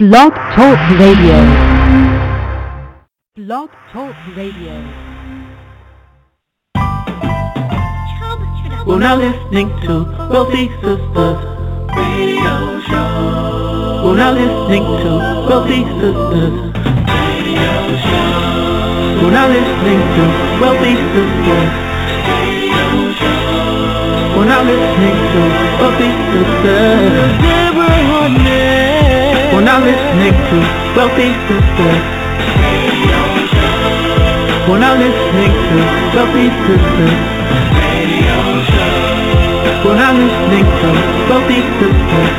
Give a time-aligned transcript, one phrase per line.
[0.00, 1.36] Blog Talk Radio.
[3.36, 4.72] Blog Talk Radio.
[8.86, 11.36] We're now listening to Wealthy Sistas
[11.92, 14.00] Radio Show.
[14.06, 15.12] We're now listening to
[15.50, 16.54] Wealthy Sistas
[17.44, 19.20] Radio Show.
[19.20, 20.24] We're now listening to
[20.64, 21.68] Wealthy Sistas
[22.24, 22.88] Radio
[23.20, 23.36] Show.
[24.32, 25.42] We're now listening to
[25.76, 27.36] Wealthy Sistas.
[27.44, 28.89] Deborah
[29.60, 30.56] We're now listening to
[30.96, 31.92] Wealthy Show.
[34.66, 35.76] We're now listening to
[36.16, 37.20] Wealthy Sistas.
[39.84, 40.88] We're now listening to
[41.28, 42.32] Wealthy Sistas.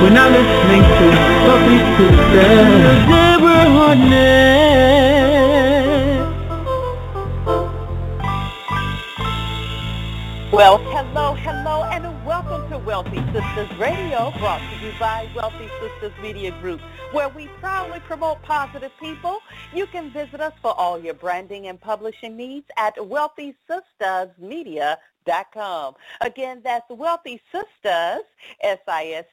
[0.00, 1.06] We're now listening to
[1.42, 2.70] Wealthy Sistas.
[3.10, 4.22] Deborah Hardnett.
[10.52, 10.91] Well,
[12.92, 16.82] Wealthy Sistas Radio, brought to you by Wealthy Sistas Media Group,
[17.12, 19.38] where we proudly promote positive people.
[19.72, 25.94] You can visit us for all your branding and publishing needs at wealthysistasmedia.com.
[26.20, 28.24] Again, that's Wealthy Sistas,
[28.60, 29.24] S-I-S-T-A-S,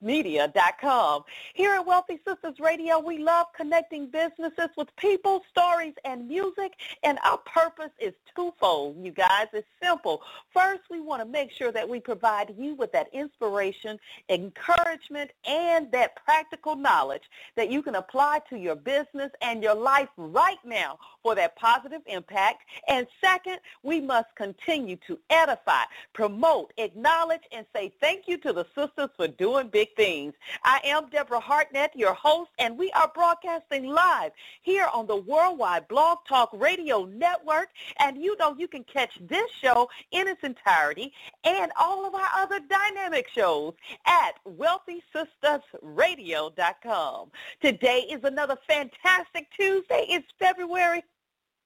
[0.00, 1.24] media.com.
[1.54, 7.18] Here at Wealthy Sistas Radio, we love connecting businesses with people, stories, and music, and
[7.24, 9.46] our purpose is twofold, you guys.
[9.52, 10.22] It's simple.
[10.52, 15.90] First, we want to make sure that we provide you with that inspiration, encouragement, and
[15.92, 17.24] that practical knowledge
[17.56, 22.02] that you can apply to your business and your life right now for that positive
[22.06, 22.62] impact.
[22.86, 28.66] And second, we must continue to edify, promote, acknowledge, and say thank you to the
[28.76, 30.34] sisters for doing big things.
[30.62, 35.88] I am Deborah Hardnett, your host, and we are broadcasting live here on the Worldwide
[35.88, 37.70] Blog Talk Radio Network.
[37.98, 41.10] And you know you can catch this show in its entirety
[41.44, 43.72] and all of our other dynamic shows
[44.04, 47.30] at wealthysistasradio.com.
[47.62, 50.04] Today is another fantastic Tuesday.
[50.10, 51.02] It's February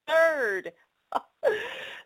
[0.09, 0.71] 3rd.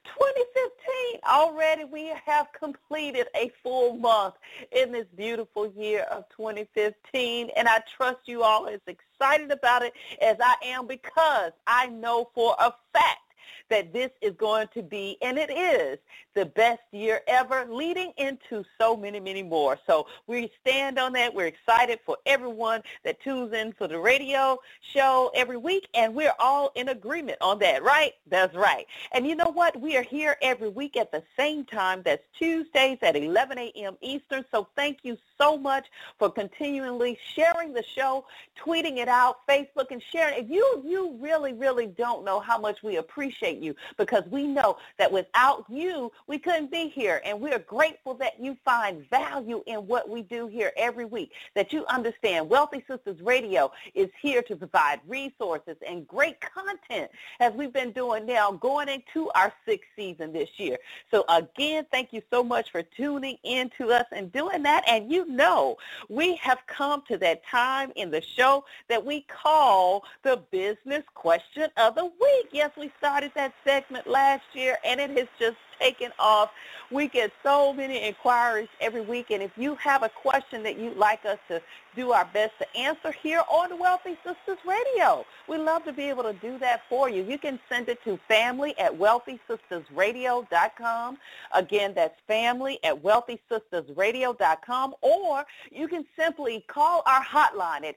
[0.05, 4.35] 2015 already we have completed a full month
[4.71, 9.93] in this beautiful year of 2015 and I trust you all as excited about it
[10.21, 13.32] as I am because I know for a fact
[13.69, 15.99] that this is going to be, and it is,
[16.35, 19.77] the best year ever, leading into so many, many more.
[19.85, 21.33] So we stand on that.
[21.33, 26.33] We're excited for everyone that tunes in for the radio show every week, and we're
[26.39, 28.13] all in agreement on that, right?
[28.29, 28.85] That's right.
[29.11, 29.79] And you know what?
[29.79, 32.01] We are here every week at the same time.
[32.03, 33.97] That's Tuesdays at 11 a.m.
[34.01, 34.43] Eastern.
[34.51, 35.87] So thank you so much
[36.17, 38.25] for continually sharing the show,
[38.57, 40.43] tweeting it out, Facebook, and sharing.
[40.43, 44.77] If you you really really don't know how much we appreciate you because we know
[44.97, 49.63] that without you we couldn't be here, and we are grateful that you find value
[49.67, 51.31] in what we do here every week.
[51.55, 57.53] That you understand Wealthy Sistas Radio is here to provide resources and great content as
[57.53, 60.77] we've been doing now, going into our sixth season this year.
[61.11, 64.83] So again, thank you so much for tuning in to us and doing that.
[64.87, 65.77] And you know,
[66.09, 71.69] we have come to that time in the show that we call the business question
[71.77, 72.47] of the week.
[72.51, 76.49] Yes, we started that segment last year and it has just taken off.
[76.91, 80.97] We get so many inquiries every week and if you have a question that you'd
[80.97, 81.61] like us to
[81.95, 85.25] do our best to answer here on the Wealthy Sistas Radio.
[85.47, 87.23] We love to be able to do that for you.
[87.23, 91.17] You can send it to family at wealthysistasradio.com.
[91.53, 97.95] Again, that's family at wealthysistasradio.com or you can simply call our hotline at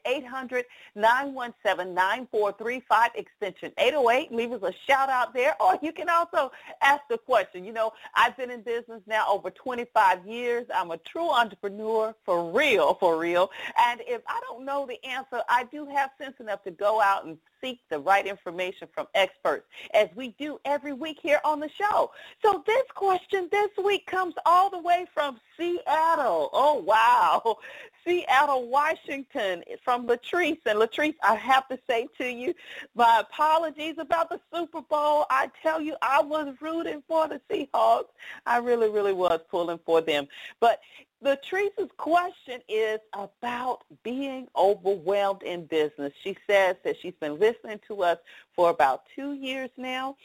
[0.97, 4.33] 800-917-9435 extension 808.
[4.33, 7.65] Leave us a shout out there or you can also ask a question.
[7.65, 10.67] You know, I've been in business now over 25 years.
[10.75, 13.51] I'm a true entrepreneur for real, for real.
[13.79, 17.25] And if I don't know the answer, I do have sense enough to go out
[17.25, 21.69] and seek the right information from experts, as we do every week here on the
[21.69, 22.11] show.
[22.43, 26.51] So this question this week comes all the way from Seattle.
[26.53, 27.57] Oh, wow.
[28.07, 30.59] Seattle, Washington, from Latrice.
[30.67, 32.55] And Latrice, I have to say to you,
[32.95, 35.27] my apologies about the Super Bowl.
[35.31, 38.11] I tell you, I was rooting for the Seahawks.
[38.47, 40.29] I really, really was pulling for them.
[40.61, 40.81] But
[41.23, 46.13] Latrice's question is about being overwhelmed in business.
[46.23, 48.19] She says that she's been listening to us
[48.55, 50.17] for about two years now,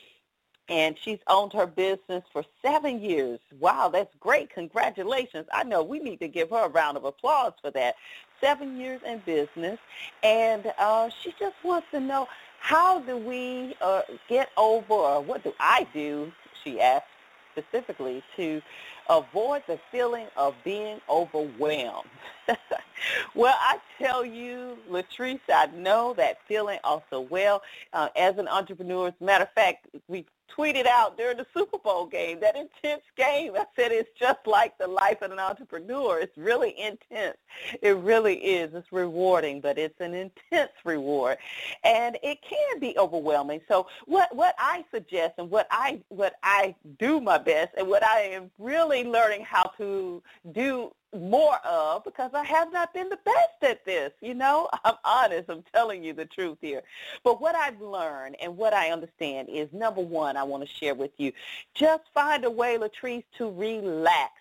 [0.68, 3.40] and she's owned her business for seven years.
[3.60, 4.50] Wow, that's great.
[4.50, 5.48] Congratulations.
[5.54, 7.96] I know we need to give her a round of applause for that.
[8.42, 9.80] Seven years in business,
[10.24, 12.28] and uh, she just wants to know
[12.60, 16.32] how do we uh, get over, or what do I do,
[16.64, 17.06] she asked,
[17.52, 18.62] specifically to
[19.10, 22.10] avoid the feeling of being overwhelmed.
[23.36, 27.62] well, I tell you, Latrice, I know that feeling also well.
[27.94, 30.26] Uh, as an entrepreneur, as a matter of fact, we
[30.58, 33.54] tweeted out during the Super Bowl game, that intense game.
[33.56, 36.20] I said it's just like the life of an entrepreneur.
[36.20, 37.38] It's really intense.
[37.82, 38.74] It really is.
[38.74, 41.38] It's rewarding, but it's an intense reward.
[41.84, 43.62] And it can be overwhelming.
[43.68, 48.04] So what, what I suggest and what I what I do my best and what
[48.04, 50.22] I am really learning how to
[50.52, 54.12] do more of because I have not been the best at this.
[54.22, 55.50] You know, I'm honest.
[55.50, 56.82] I'm telling you the truth here.
[57.24, 60.96] But what I've learned and what I understand is number one, I want to share
[60.96, 61.32] with you,
[61.74, 64.32] just find a way, Latrice, to relax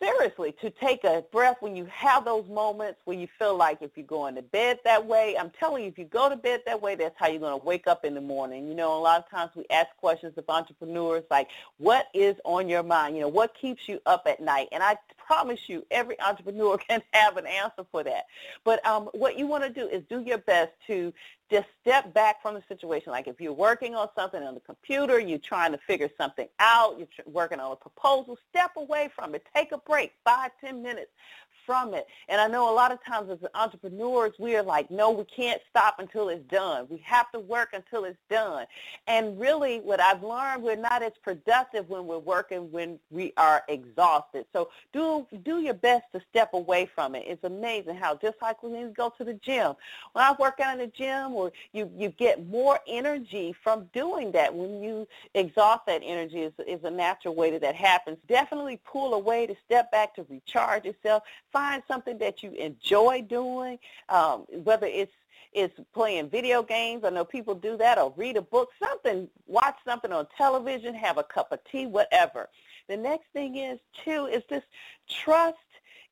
[0.00, 3.90] seriously to take a breath when you have those moments where you feel like if
[3.96, 6.80] you're going to bed that way i'm telling you if you go to bed that
[6.80, 9.18] way that's how you're going to wake up in the morning you know a lot
[9.18, 13.28] of times we ask questions of entrepreneurs like what is on your mind you know
[13.28, 14.96] what keeps you up at night and i
[15.28, 18.24] promise you every entrepreneur can have an answer for that
[18.64, 21.12] but um, what you want to do is do your best to
[21.50, 23.12] just step back from the situation.
[23.12, 26.98] Like if you're working on something on the computer, you're trying to figure something out,
[26.98, 29.46] you're working on a proposal, step away from it.
[29.54, 31.10] Take a break, five, ten minutes
[31.68, 32.06] from it.
[32.30, 35.60] And I know a lot of times as entrepreneurs, we are like, no, we can't
[35.68, 36.86] stop until it's done.
[36.88, 38.64] We have to work until it's done.
[39.06, 43.64] And really what I've learned, we're not as productive when we're working when we are
[43.68, 44.46] exhausted.
[44.50, 47.24] So do, do your best to step away from it.
[47.26, 49.74] It's amazing how just like when you go to the gym,
[50.14, 54.32] when I work out in the gym or you, you get more energy from doing
[54.32, 54.54] that.
[54.54, 58.16] When you exhaust that energy is, is a natural way that that happens.
[58.26, 61.24] Definitely pull away to step back to recharge yourself
[61.58, 63.78] find something that you enjoy doing,
[64.08, 65.12] um, whether it's
[65.52, 67.04] it's playing video games.
[67.04, 71.18] I know people do that, or read a book, something, watch something on television, have
[71.18, 72.48] a cup of tea, whatever.
[72.88, 74.66] The next thing is too is just
[75.08, 75.56] trust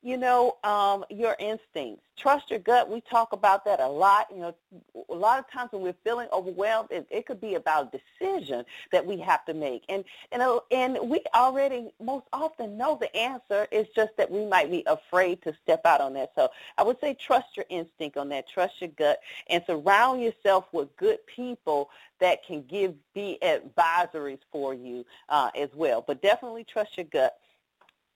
[0.07, 2.01] you know, um, your instincts.
[2.15, 2.89] Trust your gut.
[2.89, 4.27] We talk about that a lot.
[4.31, 4.55] You know,
[5.09, 8.63] a lot of times when we're feeling overwhelmed, it, it could be about a decision
[8.93, 9.83] that we have to make.
[9.89, 13.67] And, and, uh, and we already most often know the answer.
[13.69, 16.31] It's just that we might be afraid to step out on that.
[16.35, 18.47] So I would say trust your instinct on that.
[18.47, 19.19] Trust your gut
[19.49, 21.89] and surround yourself with good people
[22.19, 26.01] that can give, be advisories for you uh, as well.
[26.01, 27.37] But definitely trust your gut.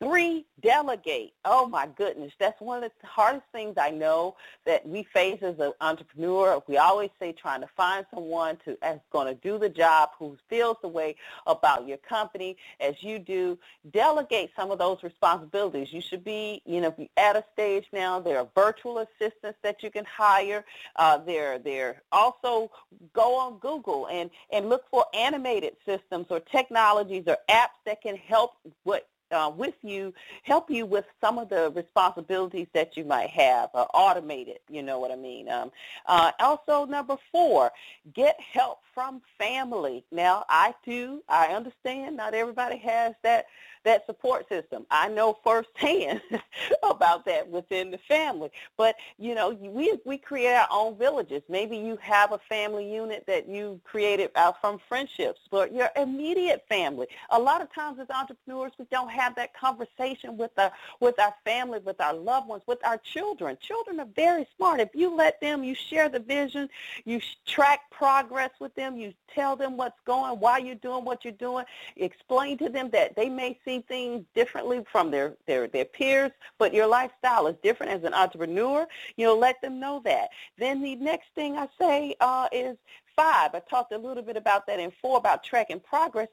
[0.01, 1.33] Three, delegate.
[1.45, 5.59] Oh my goodness, that's one of the hardest things I know that we face as
[5.59, 6.63] an entrepreneur.
[6.67, 10.37] We always say trying to find someone to that's going to do the job, who
[10.49, 13.59] feels the way about your company as you do.
[13.91, 15.93] Delegate some of those responsibilities.
[15.93, 19.91] You should be, you know, at a stage now, there are virtual assistants that you
[19.91, 20.65] can hire.
[20.95, 22.71] Uh, there, there also
[23.13, 28.15] go on Google and and look for animated systems or technologies or apps that can
[28.15, 28.53] help
[28.83, 30.13] what uh, with you,
[30.43, 34.99] help you with some of the responsibilities that you might have, uh, automated, you know
[34.99, 35.49] what I mean.
[35.49, 35.71] Um,
[36.05, 37.71] uh, also, number four,
[38.13, 40.03] get help from family.
[40.11, 43.47] Now, I do, I understand not everybody has that
[43.83, 44.85] that support system.
[44.91, 46.21] I know firsthand
[46.83, 48.51] about that within the family.
[48.77, 51.41] But, you know, we, we create our own villages.
[51.49, 56.65] Maybe you have a family unit that you created uh, from friendships, but your immediate
[56.69, 57.07] family.
[57.29, 61.33] A lot of times as entrepreneurs, we don't have that conversation with our, with our
[61.43, 63.57] family, with our loved ones, with our children.
[63.61, 64.79] Children are very smart.
[64.79, 66.69] If you let them, you share the vision,
[67.05, 71.33] you track progress with them, you tell them what's going, why you're doing what you're
[71.33, 75.85] doing, explain to them that they may see see things differently from their, their, their
[75.85, 78.85] peers, but your lifestyle is different as an entrepreneur.
[79.17, 80.29] You know, let them know that.
[80.57, 82.77] Then the next thing I say uh, is
[83.15, 83.51] five.
[83.53, 86.27] I talked a little bit about that in four about tracking progress.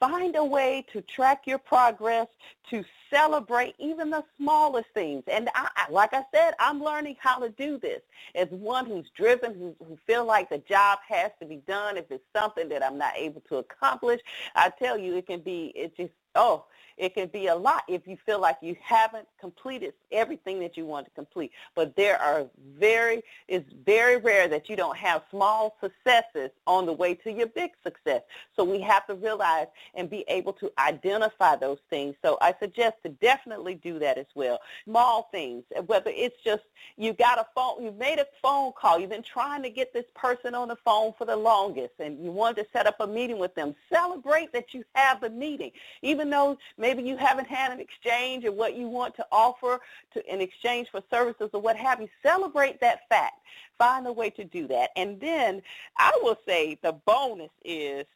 [0.00, 2.26] Find a way to track your progress,
[2.70, 5.22] to celebrate even the smallest things.
[5.28, 8.00] And I, like I said, I'm learning how to do this
[8.34, 11.96] as one who's driven, who, who feel like the job has to be done.
[11.96, 14.20] If it's something that I'm not able to accomplish,
[14.56, 16.64] I tell you, it can be, it just, oh,
[16.96, 20.86] it can be a lot if you feel like you haven't completed everything that you
[20.86, 21.52] want to complete.
[21.74, 22.46] But there are
[22.78, 27.46] very, it's very rare that you don't have small successes on the way to your
[27.48, 28.22] big success.
[28.56, 32.14] So we have to realize and be able to identify those things.
[32.22, 34.60] So I suggest to definitely do that as well.
[34.84, 36.62] Small things, uh, whether it's just
[36.96, 40.06] you got a phone, you made a phone call, you've been trying to get this
[40.14, 43.38] person on the phone for the longest and you want to set up a meeting
[43.38, 43.74] with them.
[43.92, 45.72] Celebrate that you have the meeting.
[46.02, 49.80] Even though Maybe you haven't had an exchange of what you want to offer
[50.14, 52.08] to, in exchange for services or what have you.
[52.22, 53.40] Celebrate that fact.
[53.78, 54.90] Find a way to do that.
[54.96, 55.62] And then
[55.98, 58.06] I will say the bonus is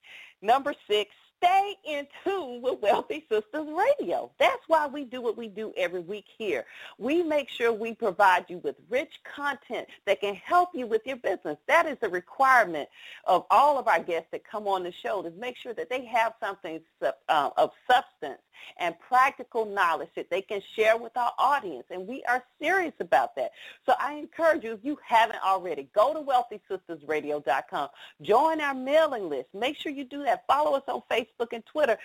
[0.43, 4.31] number six, stay in tune with Wealthy Sistas Radio.
[4.38, 6.64] That's why we do what we do every week here.
[6.99, 11.16] We make sure we provide you with rich content that can help you with your
[11.16, 11.59] business.
[11.69, 12.88] That is a requirement
[13.25, 16.05] of all of our guests that come on the show to make sure that they
[16.07, 18.40] have something uh, of substance
[18.79, 21.85] and practical knowledge that they can share with our audience.
[21.91, 23.53] And we are serious about that.
[23.85, 27.89] So I encourage you, if you haven't already, go to wealthysistasradio.com.
[28.23, 29.49] Join our mailing list.
[29.55, 30.45] Make sure you do that.
[30.47, 31.99] Follow us on Facebook and Twitter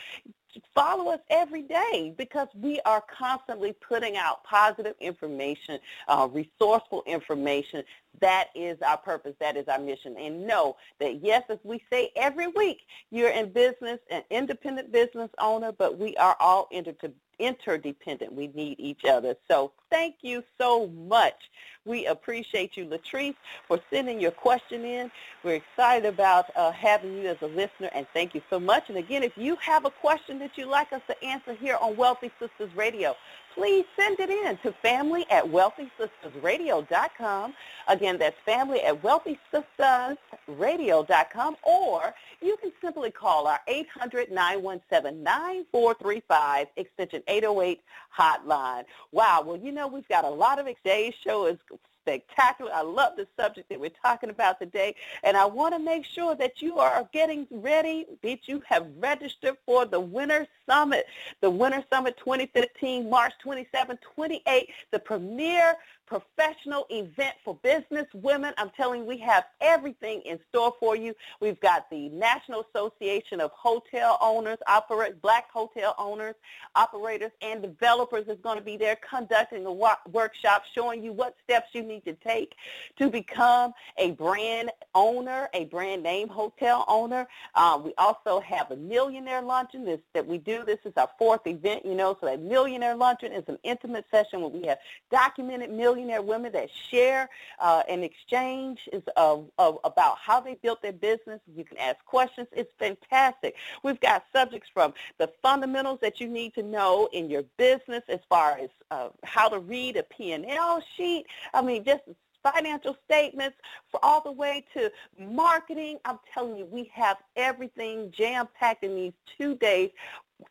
[0.74, 7.84] follow us every day because we are constantly putting out positive information, uh, resourceful information.
[8.20, 9.34] That is our purpose.
[9.40, 10.16] That is our mission.
[10.18, 15.30] And know that, yes, as we say every week, you're in business, an independent business
[15.40, 16.94] owner, but we are all inter-
[17.40, 18.34] interdependent.
[18.34, 19.36] We need each other.
[19.50, 21.36] So thank you so much.
[21.84, 23.36] We appreciate you, Latrice,
[23.68, 25.12] for sending your question in.
[25.44, 28.90] We're excited about uh, having you as a listener, and thank you so much.
[28.90, 31.96] And again, if you have a question that you'd like us to answer here on
[31.98, 33.16] Wealthy Sistas Radio,
[33.54, 37.54] please send it in to family at wealthysistasradio.com.
[37.88, 47.82] Again, that's family at wealthysistasradio.com, or you can simply call our 800-917-9435 extension 808
[48.18, 48.86] hotline.
[49.12, 51.60] Wow, well, you know, we've got a lot of today's show is
[52.02, 52.72] spectacular.
[52.74, 54.96] I love the subject that we're talking about today.
[55.24, 59.58] And I want to make sure that you are getting ready, that you have registered
[59.66, 61.06] for the Winter Summit,
[61.42, 65.76] the Winter Summit 2015, March 27, 28, the premier
[66.12, 68.54] professional event for business women.
[68.58, 71.16] I'm telling you, we have everything in store for you.
[71.40, 76.36] We've got the National Association of Hotel Owners, operate, Black Hotel Owners,
[76.76, 81.70] Operators, and Developers is going to be there conducting a workshop showing you what steps
[81.72, 82.56] you need to take
[82.98, 87.28] to become a brand owner, a brand name hotel owner.
[87.56, 90.64] Um, we also have a millionaire luncheon this, that we do.
[90.66, 94.42] This is our fourth event, you know, so that millionaire luncheon is an intimate session
[94.42, 94.80] where we have
[95.12, 97.30] documented millionaire women that share
[97.60, 101.40] uh, and exchange is of, of, about how they built their business.
[101.56, 102.48] You can ask questions.
[102.52, 103.56] It's fantastic.
[103.84, 108.20] We've got subjects from the fundamentals that you need to know in your business as
[108.30, 111.26] far as uh, how to read a P&L sheet.
[111.54, 112.04] I mean, just
[112.44, 113.56] financial statements,
[113.92, 116.00] for all the way to marketing.
[116.06, 119.92] I'm telling you, we have everything jam-packed in these two days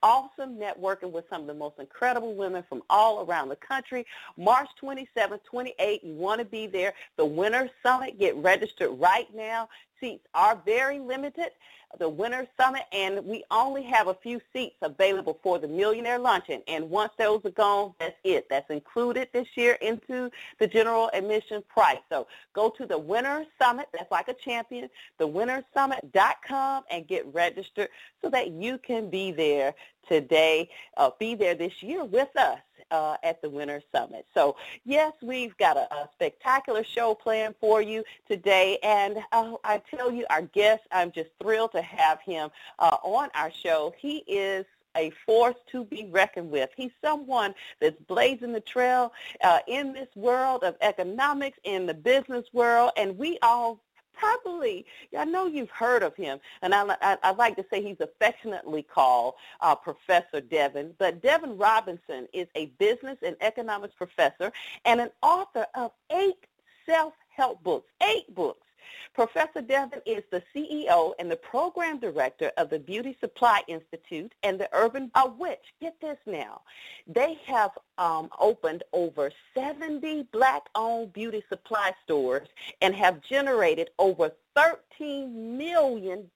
[0.03, 4.07] awesome networking with some of the most incredible women from all around the country.
[4.37, 6.95] March 27th, 28th, you want to be there.
[7.17, 9.69] The Winter Summit, get registered right now.
[9.99, 11.51] Seats are very limited
[11.99, 16.63] the Winter Summit, and we only have a few seats available for the Millionaire Luncheon.
[16.69, 18.49] And once those are gone, that's it.
[18.49, 21.99] That's included this year into the general admission price.
[22.09, 27.89] So go to the Winter Summit, that's like a champion, thewintersummit.com, and get registered
[28.23, 29.75] so that you can be there
[30.09, 32.59] today, uh, be there this year with us
[32.91, 34.27] uh, at the Winter Summit.
[34.35, 38.79] So yes, we've got a, a spectacular show planned for you today.
[38.83, 43.29] And uh, I tell you, our guests, I'm just thrilled to have him uh, on
[43.35, 43.95] our show.
[43.99, 46.71] He is a force to be reckoned with.
[46.77, 52.47] He's someone that's blazing the trail uh, in this world of economics, in the business
[52.53, 53.81] world, and we all
[54.13, 54.85] probably,
[55.17, 58.83] I know you've heard of him, and I, I, I like to say he's affectionately
[58.83, 64.53] called uh, Professor Devin, but Devin Robinson is a business and economics professor
[64.85, 66.45] and an author of eight
[66.85, 68.67] self-help books, eight books.
[69.15, 74.59] Professor Devin is the CEO and the program director of the Beauty Supply Institute and
[74.59, 76.63] the Urban of which, get this now,
[77.07, 82.49] they have um, opened over 70 black-owned beauty supply stores
[82.81, 86.29] and have generated over $13 million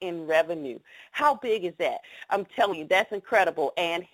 [0.00, 0.78] in revenue.
[1.12, 2.00] How big is that?
[2.30, 3.72] I'm telling you, that's incredible.
[3.78, 4.04] And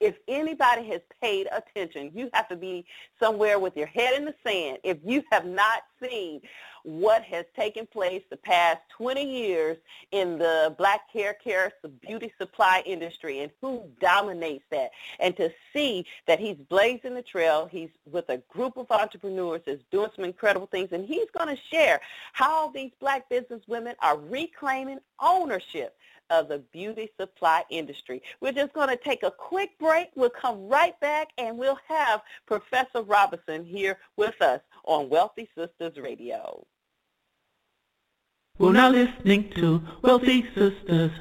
[0.00, 2.84] if anybody has paid attention, you have to be
[3.20, 4.78] somewhere with your head in the sand.
[4.82, 6.40] If you have not seen
[6.84, 9.78] what has taken place the past 20 years
[10.12, 11.72] in the black hair care
[12.06, 14.90] beauty supply industry and who dominates that.
[15.18, 19.82] And to see that he's blazing the trail, he's with a group of entrepreneurs that's
[19.90, 22.00] doing some incredible things, and he's going to share
[22.32, 25.96] how these black business women are reclaiming ownership
[26.30, 28.22] of the beauty supply industry.
[28.40, 30.08] We're just going to take a quick break.
[30.14, 36.02] We'll come right back and we'll have Professor Robinson here with us on Wealthy Sistas
[36.02, 36.66] Radio.
[38.58, 41.12] We're now listening to Wealthy Sistas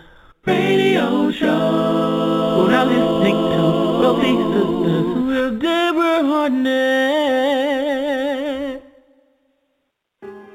[0.46, 2.68] Radio Show.
[2.68, 3.62] Now listening to
[4.02, 6.74] Wealthy Sistas with Deborah Hardnett.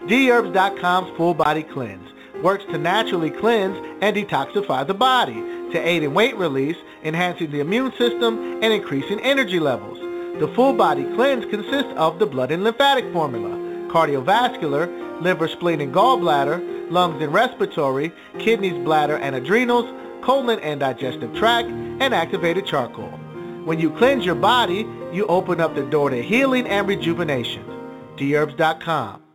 [0.07, 5.41] Dherbs.com's Full Body Cleanse works to naturally cleanse and detoxify the body,
[5.73, 9.99] to aid in weight release, enhancing the immune system, and increasing energy levels.
[10.39, 13.58] The full body cleanse consists of the blood and lymphatic formula,
[13.89, 19.93] cardiovascular, liver, spleen, and gallbladder, lungs and respiratory, kidneys, bladder, and adrenals,
[20.23, 23.11] colon and digestive tract, and activated charcoal.
[23.65, 27.65] When you cleanse your body, you open up the door to healing and rejuvenation.
[28.17, 29.28] Dherbs.com.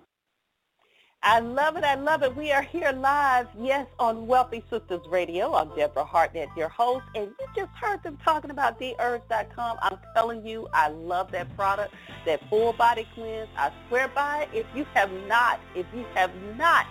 [1.26, 1.86] I love it.
[1.86, 2.36] I love it.
[2.36, 5.54] We are here live, yes, on Wealthy Sistas Radio.
[5.54, 9.78] I'm Deborah Hardnett, your host, and you just heard them talking about dherbs.com.
[9.82, 11.94] I'm telling you, I love that product,
[12.26, 13.48] that full body cleanse.
[13.56, 14.66] I swear by it.
[14.66, 16.86] If you have not, if you have not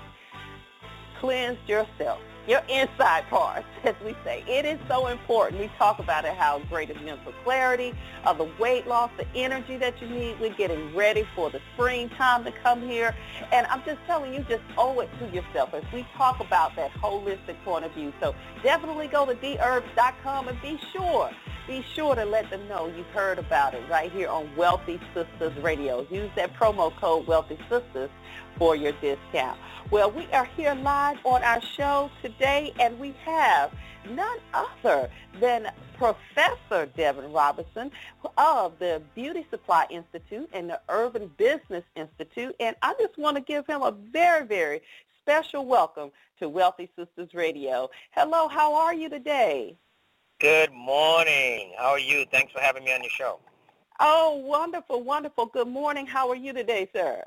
[1.21, 4.45] cleansed yourself, your inside parts, as we say.
[4.49, 5.61] It is so important.
[5.61, 7.95] We talk about it, how great is mental clarity,
[8.25, 10.41] of the weight loss, the energy that you need.
[10.41, 13.15] We're getting ready for the springtime to come here.
[13.53, 16.93] And I'm just telling you, just owe it to yourself as we talk about that
[16.95, 18.13] holistic point of view.
[18.21, 21.31] So definitely go to dherbs.com and be sure,
[21.67, 25.63] be sure to let them know you've heard about it right here on Wealthy Sistas
[25.63, 26.07] Radio.
[26.11, 28.11] Use that promo code Wealthy Sistas
[28.63, 29.59] for your discount.
[29.91, 33.73] Well, we are here live on our show today, and we have
[34.09, 37.91] none other than Professor Devin Robinson
[38.39, 42.55] of the Beauty Supply Institute and the Urban Business Institute.
[42.61, 44.83] And I just want to give him a very, very
[45.21, 47.91] special welcome to Wealthy Sistas Radio.
[48.13, 49.77] Hello, how are you today?
[50.39, 51.73] Good morning.
[51.77, 52.27] How are you?
[52.31, 53.41] Thanks for having me on your show.
[53.99, 55.47] Oh, wonderful, wonderful.
[55.47, 56.07] Good morning.
[56.07, 57.25] How are you today, sir?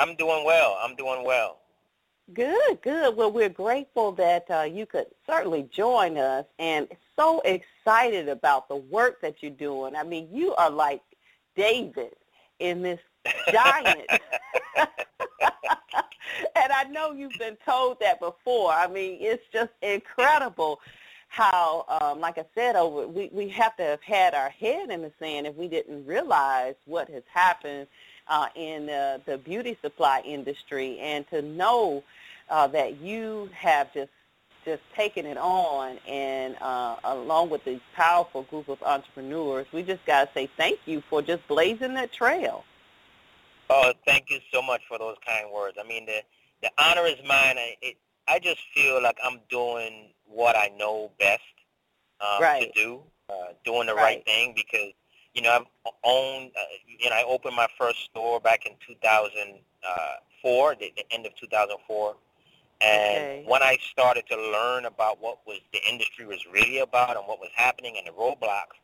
[0.00, 0.78] I'm doing well.
[0.82, 1.58] I'm doing well.
[2.32, 3.16] Good, good.
[3.16, 8.76] Well, we're grateful that uh, you could certainly join us and so excited about the
[8.76, 9.94] work that you're doing.
[9.94, 11.02] I mean, you are like
[11.54, 12.14] David
[12.60, 13.00] in this
[13.52, 14.08] giant.
[16.56, 18.72] and I know you've been told that before.
[18.72, 20.80] I mean, it's just incredible
[21.28, 25.02] how, um, like I said, over we, we have to have had our head in
[25.02, 27.86] the sand if we didn't realize what has happened
[28.30, 32.02] uh, in uh, the beauty supply industry, and to know
[32.48, 34.10] uh, that you have just
[34.64, 40.04] just taken it on, and uh, along with this powerful group of entrepreneurs, we just
[40.04, 42.62] got to say thank you for just blazing that trail.
[43.70, 45.78] Oh, thank you so much for those kind words.
[45.82, 46.22] I mean, the
[46.62, 47.56] the honor is mine.
[47.58, 47.96] I, it,
[48.28, 51.42] I just feel like I'm doing what I know best
[52.20, 52.72] um, right.
[52.72, 54.02] to do, uh, doing the right.
[54.02, 54.92] right thing because
[55.34, 60.74] you know, I've owned, uh, you know, I opened my first store back in 2004,
[60.80, 62.16] the, the end of 2004.
[62.82, 63.44] And Okay.
[63.46, 67.38] when I started to learn about what was the industry was really about and what
[67.38, 68.78] was happening and the roadblocks,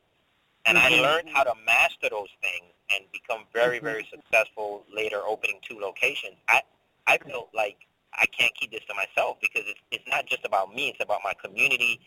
[0.67, 0.83] and Mhm.
[0.83, 3.85] I learned how to master those things and become very, Mhm.
[3.85, 6.63] very successful later opening two locations, I,
[7.07, 10.75] I felt like I can't keep this to myself because it's, it's not just about
[10.75, 12.01] me, it's about my community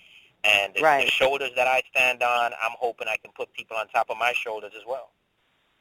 [0.43, 1.05] and the, Right.
[1.05, 2.53] the shoulders that I stand on.
[2.61, 5.11] I'm hoping I can put people on top of my shoulders as well.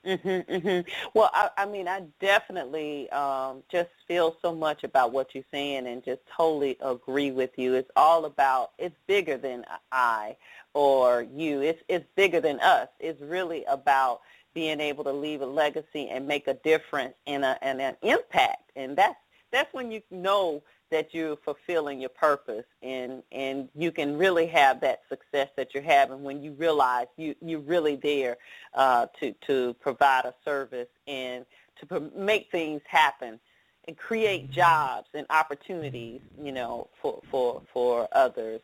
[0.06, 0.90] Mhm, mhm.
[1.12, 5.86] Well, I, I mean, I definitely um, just feel so much about what you're saying,
[5.88, 7.74] and just totally agree with you.
[7.74, 10.36] It's all about it's bigger than I
[10.72, 11.62] or you.
[11.62, 12.88] It's it's bigger than us.
[13.00, 14.20] It's really about
[14.54, 18.70] being able to leave a legacy and make a difference and a and an impact,
[18.76, 19.18] and that's
[19.50, 24.80] that's when you know that you're fulfilling your purpose and and you can really have
[24.80, 28.36] that success that you're having when you realize you you're really there
[28.74, 31.44] uh, to to provide a service and
[31.78, 33.38] to pro- make things happen
[33.86, 38.60] and create jobs and opportunities you know for for for others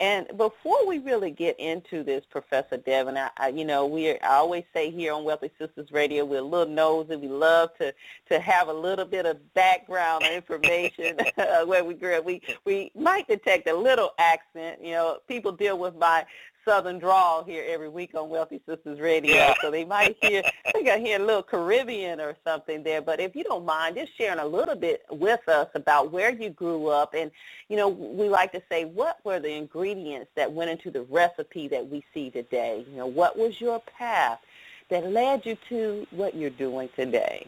[0.00, 4.36] and before we really get into this, Professor Devin, I, I, you know, we I
[4.36, 7.16] always say here on Wealthy Sistas Radio, we're a little nosy.
[7.16, 7.92] We love to
[8.30, 12.24] to have a little bit of background information uh, where we grew up.
[12.24, 14.82] We we might detect a little accent.
[14.82, 16.24] You know, people deal with my
[16.64, 19.54] southern drawl here every week on Wealthy Sistas Radio, Yeah.
[19.60, 23.00] so they might hear I think I hear a little Caribbean or something there.
[23.02, 26.50] But if you don't mind, just sharing a little bit with us about where you
[26.50, 27.30] grew up and
[27.68, 31.68] you know, we like to say, what were the ingredients that went into the recipe
[31.68, 32.84] that we see today?
[32.90, 34.40] You know, what was your path
[34.88, 37.46] that led you to what you're doing today?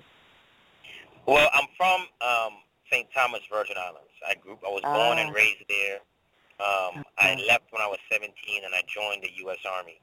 [1.27, 2.53] Well, I'm from um,
[2.91, 3.07] St.
[3.15, 4.11] Thomas, Virgin Islands.
[4.29, 4.59] I grew.
[4.67, 5.23] I was born Ah.
[5.27, 5.99] and raised there.
[6.61, 8.33] Um, I left when I was 17,
[8.65, 9.59] and I joined the U.S.
[9.71, 10.01] Army.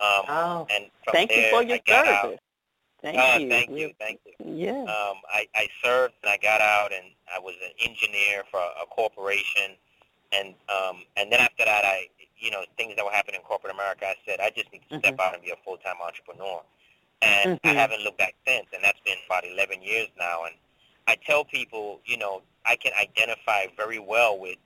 [0.00, 2.22] Um, Oh, and from thank there, you for your I out.
[2.22, 2.40] service.
[3.02, 3.48] Thank Uh, you.
[3.48, 4.32] thank you, thank you.
[4.44, 4.82] Yeah.
[4.82, 8.86] Um, I, I served and I got out and I was an engineer for a
[8.86, 9.76] corporation
[10.32, 13.72] and um, and then after that I you know things that were happening in corporate
[13.72, 15.20] America I said I just need to step Mhm.
[15.20, 16.62] out and be a full time entrepreneur
[17.22, 17.74] and I Mhm.
[17.74, 20.54] haven't looked back since and that's been about 11 years now and
[21.06, 24.56] I tell people you know I can identify very well with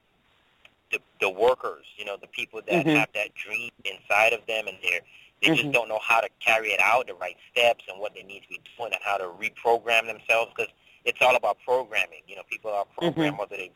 [0.91, 1.87] the the workers.
[1.97, 2.97] You know, the people that Mhm.
[2.97, 5.01] have that dream inside of them, and they're
[5.43, 5.57] they Mhm.
[5.57, 8.43] just don't know how to carry it out, the right steps, and what they need
[8.43, 10.53] to be doing, and how to reprogram themselves.
[10.55, 10.73] Because
[11.05, 12.21] it's all about programming.
[12.27, 13.71] You know, people are programmed whether they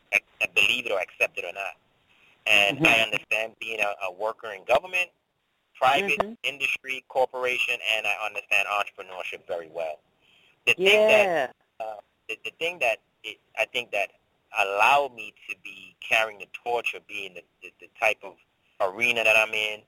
[0.53, 1.75] believe it or accept it or not.
[2.45, 2.85] And Mhm.
[2.87, 5.09] I understand being a, a worker in government,
[5.73, 6.37] private Mhm.
[6.43, 9.99] industry, corporation, and I understand entrepreneurship very well.
[10.65, 11.51] The thing that Yeah.
[12.27, 14.11] the, the thing that it, I think that
[14.59, 18.33] allowed me to be carrying the torch of being the, the, the type of
[18.81, 19.81] arena that I'm in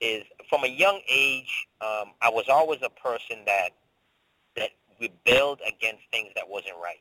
[0.00, 3.70] is from a young age, um, I was always a person that
[4.56, 7.00] that rebelled against things that wasn't right,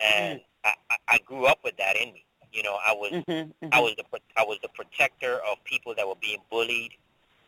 [0.00, 2.24] and I, I, I grew up with that in me.
[2.52, 3.82] You know, I was Mhm, I mhm.
[3.82, 4.04] was the
[4.36, 6.92] I was the protector of people that were being bullied.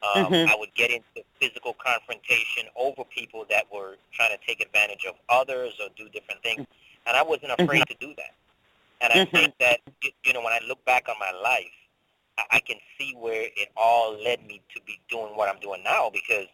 [0.03, 0.49] Um, Mhm.
[0.49, 5.15] I would get into physical confrontation over people that were trying to take advantage of
[5.31, 6.67] others or do different things,
[7.07, 8.35] and I wasn't afraid to do that.
[9.05, 9.33] And I Mhm.
[9.35, 9.81] think that
[10.25, 11.75] you know when I look back on my life,
[12.39, 15.83] I, I can see where it all led me to be doing what I'm doing
[15.85, 16.47] now because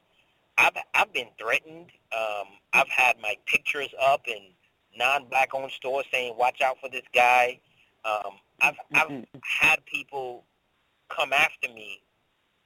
[0.59, 1.93] I've I've been threatened.
[2.13, 4.49] Um, I've had my pictures up in
[4.97, 7.61] non-black owned stores saying, "Watch out for this guy."
[8.05, 9.27] Um, I've I've Mhm.
[9.45, 10.45] had people
[11.09, 12.03] come after me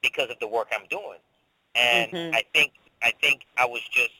[0.01, 1.19] because of the work I'm doing,
[1.75, 2.33] and Mhm.
[2.33, 4.13] I think I think I was just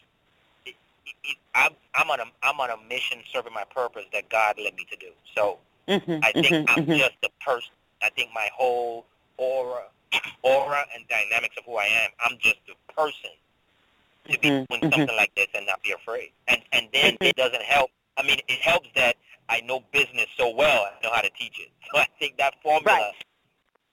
[1.54, 4.86] I'm I'm on a I'm on a mission serving my purpose that God led me
[4.90, 5.12] to do.
[5.36, 6.98] So Mhm, I think mhm, I'm mhm.
[6.98, 7.72] just the person.
[8.02, 9.06] I think my whole
[9.38, 9.84] aura
[10.44, 12.12] aura and dynamics of who I am.
[12.20, 13.32] I'm just the person
[14.30, 14.92] to be Mhm, doing mhm.
[14.92, 16.32] something like this and not be afraid.
[16.48, 17.28] And and then Mhm.
[17.28, 17.92] it doesn't help.
[18.18, 19.18] I mean, it helps that
[19.50, 20.86] I know business so well.
[20.86, 21.72] I know how to teach it.
[21.94, 23.14] So I think that formula, Right.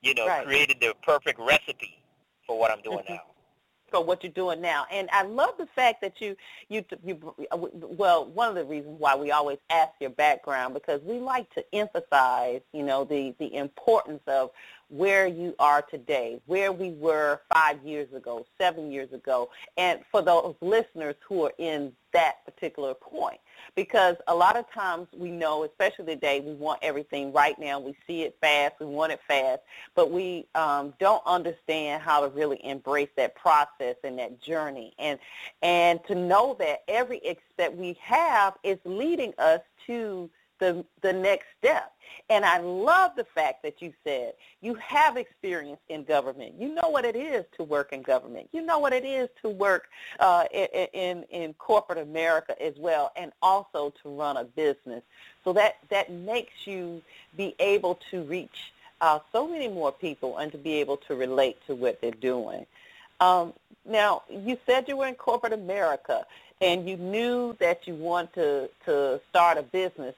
[0.00, 0.44] you know, Right.
[0.44, 2.02] created the perfect recipe
[2.46, 3.20] for what I'm doing now.
[3.92, 4.86] For what you're doing now.
[4.90, 6.34] And I love the fact that you,
[6.68, 11.18] you, you, well, one of the reasons why we always ask your background because we
[11.20, 14.50] like to emphasize, you know, the, the importance of
[14.88, 20.22] where you are today, where we were five years ago, seven years ago, and for
[20.22, 23.40] those listeners who are in that particular point.
[23.74, 27.80] Because a lot of times we know, especially today, we want everything right now.
[27.80, 28.74] We see it fast.
[28.80, 29.60] We want it fast
[29.94, 35.18] but we um, don't understand how to really embrace that process and that journey and
[35.62, 40.30] and to know that every ex that we have is leading us to
[40.62, 41.92] the the next step
[42.28, 46.54] and I love the fact that you said you have experience in government.
[46.58, 48.48] You know what it is to work in government.
[48.52, 49.88] You know what it is to work
[50.20, 55.02] uh, in, in corporate America as well, and also to run a business.
[55.44, 57.02] So that that makes you
[57.36, 61.58] be able to reach uh, so many more people and to be able to relate
[61.66, 62.66] to what they're doing.
[63.22, 63.52] Um,
[63.88, 66.26] now, you said you were in corporate America
[66.60, 70.14] and you knew that you want to, to start a business.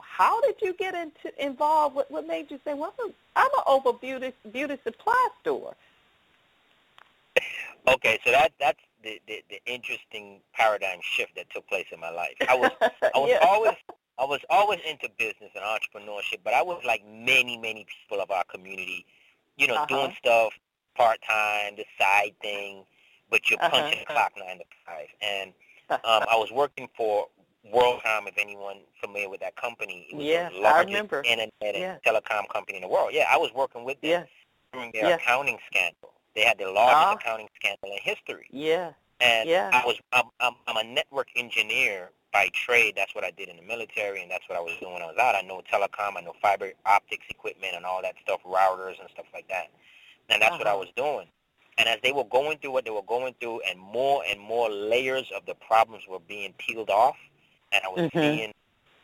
[0.00, 1.96] How did you get into involved?
[1.96, 5.74] What, what made you say, well, I'm, a, I'm an over beauty, beauty supply store?
[7.88, 12.10] Okay, so that that's the, the, the interesting paradigm shift that took place in my
[12.10, 12.36] life.
[12.48, 12.70] I was
[13.14, 13.38] I was Yeah.
[13.42, 13.74] always
[14.18, 18.30] I was always into business and entrepreneurship, but I was like many, many people of
[18.30, 19.04] our community,
[19.56, 19.86] you know, Uh-huh.
[19.88, 20.52] doing stuff
[20.94, 22.84] part time, the side thing,
[23.30, 23.70] but you're Uh-huh.
[23.70, 25.08] punching the clock nine to five.
[25.20, 25.52] And
[25.90, 27.28] um, I was working for
[27.72, 30.06] WorldCom, if anyone familiar with that company.
[30.10, 31.22] It was Yeah, the I largest remember.
[31.24, 31.98] internet and Yeah.
[32.06, 33.10] telecom company in the world.
[33.12, 34.24] Yeah, I was working with them yeah,
[34.72, 35.16] during their Yeah.
[35.16, 36.12] accounting scandal.
[36.34, 37.12] They had the largest Ah.
[37.14, 38.46] accounting scandal in history.
[38.50, 39.70] yeah, And Yeah.
[39.72, 42.94] I was I'm, I'm I'm a network engineer by trade.
[42.96, 45.06] That's what I did in the military, and that's what I was doing when I
[45.06, 45.36] was out.
[45.36, 49.26] I know telecom, I know fiber optics equipment, and all that stuff, routers and stuff
[49.32, 49.70] like that.
[50.30, 50.80] And that's what I Uh-huh.
[50.80, 51.26] was doing.
[51.78, 54.70] And as they were going through what they were going through, and more and more
[54.70, 57.16] layers of the problems were being peeled off,
[57.72, 58.10] and I was Mhm.
[58.20, 58.52] seeing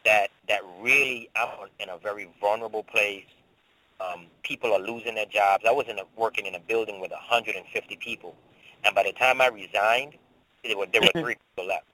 [0.05, 3.27] that that really I'm in a very vulnerable place.
[4.01, 5.65] Um, people are losing their jobs.
[5.67, 8.37] I was in a, working in a building with 150 people,
[8.85, 10.15] and by the time I resigned,
[10.65, 11.87] there were there were three people left.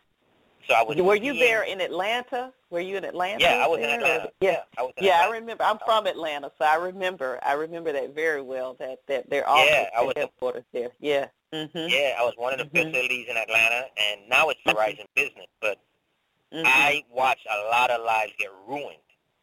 [0.67, 0.97] So I was.
[0.97, 2.53] Were you seeing- there in Atlanta?
[2.71, 3.41] Were you in Atlanta?
[3.41, 4.33] Yeah, I was in there, or- Atlanta.
[4.41, 4.63] Yeah.
[4.77, 5.63] I was in Yeah, I remember.
[5.65, 7.39] I'm from Atlanta, so I remember.
[7.43, 8.75] I remember that very well.
[8.75, 10.91] That that their office, Yeah, I was- headquarters there.
[10.99, 11.29] Yeah.
[11.53, 11.89] Mhm.
[11.91, 12.91] Yeah, I was one of the Mhm.
[12.93, 15.47] facilities in Atlanta, and now it's Verizon Business.
[15.61, 15.79] But
[16.53, 16.65] Mhm.
[16.67, 18.99] I watched a lot of lives get ruined,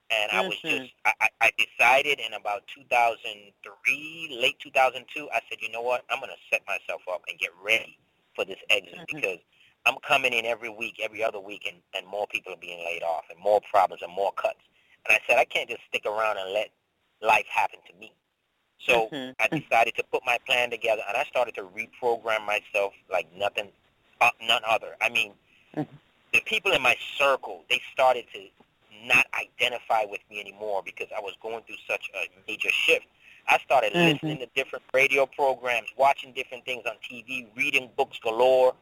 [0.09, 0.81] and I was Mhm.
[0.81, 6.19] just I, I decided in about 2003, late 2002, I said, you know what, I'm
[6.19, 7.97] gonna set myself up and get ready
[8.35, 9.05] for this exit Mhm.
[9.07, 9.39] because
[9.85, 13.03] I'm coming in every week, every other week, and, and more people are being laid
[13.03, 14.59] off, and more problems and more cuts.
[15.05, 16.69] And I said, I can't just stick around and let
[17.21, 18.13] life happen to me.
[18.79, 19.35] So Mhm.
[19.39, 23.71] I decided to put my plan together, and I started to reprogram myself like nothing,
[24.21, 24.95] uh, none other.
[25.01, 25.33] I mean,
[25.75, 25.87] Mhm.
[26.31, 28.49] the people in my circle, they started to
[29.03, 33.05] not identify with me anymore because I was going through such a major shift.
[33.47, 34.13] I started Mm-hmm.
[34.13, 38.73] listening to different radio programs, watching different things on TV, reading books galore,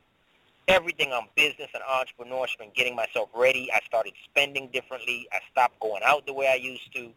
[0.67, 3.71] everything on business and entrepreneurship and getting myself ready.
[3.71, 5.27] I started spending differently.
[5.31, 7.11] I stopped going out the way I used to.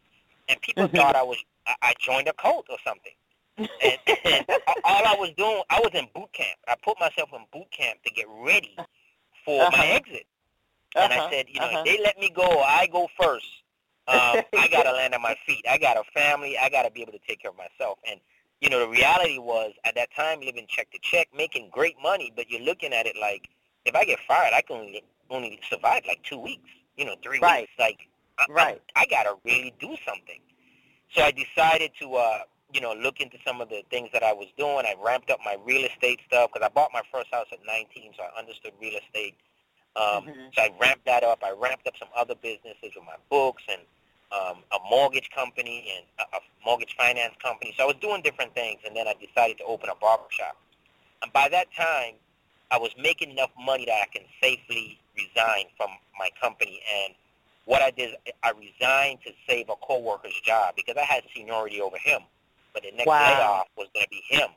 [0.48, 0.96] And people Mhm.
[0.96, 1.38] thought I was,
[1.83, 3.12] I, joined a cult or something.
[3.59, 4.46] And, and
[4.85, 6.59] all I was doing, I was in boot camp.
[6.68, 8.76] I put myself in boot camp to get ready
[9.44, 9.94] for my Uh-huh.
[9.94, 10.26] exit.
[10.96, 11.85] And Uh-huh, I said, you know, uh-huh.
[11.87, 13.46] if they let me go, I go first.
[14.07, 15.64] Um, I got to land on my feet.
[15.68, 16.59] I got a family.
[16.59, 17.98] I got to be able to take care of myself.
[18.09, 18.20] And,
[18.64, 22.33] you know, the reality was at that time living check to check, making great money,
[22.35, 23.50] but you're looking at it like,
[23.85, 27.40] if I get fired, I can only, only survive like two weeks, you know, three
[27.40, 27.62] Right.
[27.62, 27.72] weeks.
[27.79, 28.83] Like, I, Right.
[28.96, 30.40] I, I got to really do something.
[31.14, 32.38] So I decided to, uh,
[32.72, 34.87] you know, look into some of the things that I was doing.
[34.87, 38.12] I ramped up my real estate stuff because I bought my first house at 19,
[38.16, 39.37] so I understood real estate.
[39.96, 40.55] Um, Mhm.
[40.55, 41.44] So I ramped that up.
[41.44, 43.83] I ramped up some other businesses with my books and
[44.35, 47.75] um, a mortgage company and a, a mortgage finance company.
[47.77, 50.57] So I was doing different things, and then I decided to open a barber shop.
[51.23, 52.14] And by that time,
[52.70, 56.81] I was making enough money that I can safely resign from my company.
[57.05, 57.14] And
[57.66, 61.97] what I did, I resigned to save a coworker's job because I had seniority over
[61.99, 62.23] him.
[62.73, 63.29] But the next Wow.
[63.29, 64.49] layoff was going to be him.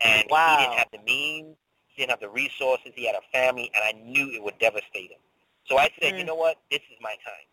[0.00, 0.56] And Wow.
[0.58, 1.56] he didn't have the means,
[1.88, 5.12] he didn't have the resources, he had a family, and I knew it would devastate
[5.12, 5.20] him.
[5.66, 6.26] So I said, you Mm.
[6.26, 6.58] know what?
[6.70, 7.46] This is my time.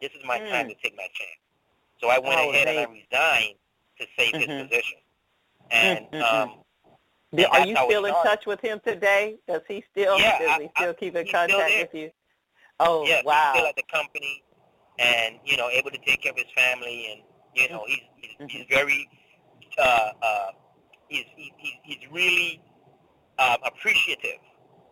[0.00, 0.50] This is my Mm.
[0.50, 1.40] time to take my chance.
[2.00, 3.58] So I went Oh, ahead and I resigned
[3.98, 4.40] to save Mhm.
[4.40, 4.98] his position.
[5.70, 6.64] And Mm, mm, um,
[7.32, 9.38] and Are you still in touch with him today?
[9.48, 12.12] Does he still Yeah, does I- he still I- keep in contact with you?
[12.78, 13.52] Oh yes, wow.
[13.52, 14.42] he's still at the company,
[14.98, 17.22] and you know, able to take care of his family, and
[17.54, 18.50] you know, he's he's, Mhm.
[18.50, 19.08] he's very,
[19.78, 20.52] uh, uh,
[21.08, 22.60] he's he, he- he's really
[23.38, 24.40] um, appreciative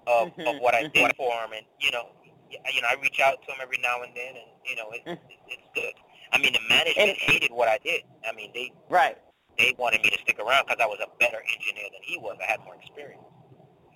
[0.06, 2.10] of, Mhm, of what I did for him, and you know,
[2.50, 5.04] you know, I reach out to him every now and then, and you know, it's
[5.06, 5.18] Mhm.
[5.48, 5.94] it's, good.
[6.32, 8.02] I mean, the management And- hated what I did.
[8.26, 9.16] I mean, they right,
[9.58, 12.36] they wanted me to stick around because I was a better engineer than he was.
[12.40, 13.22] I had more experience.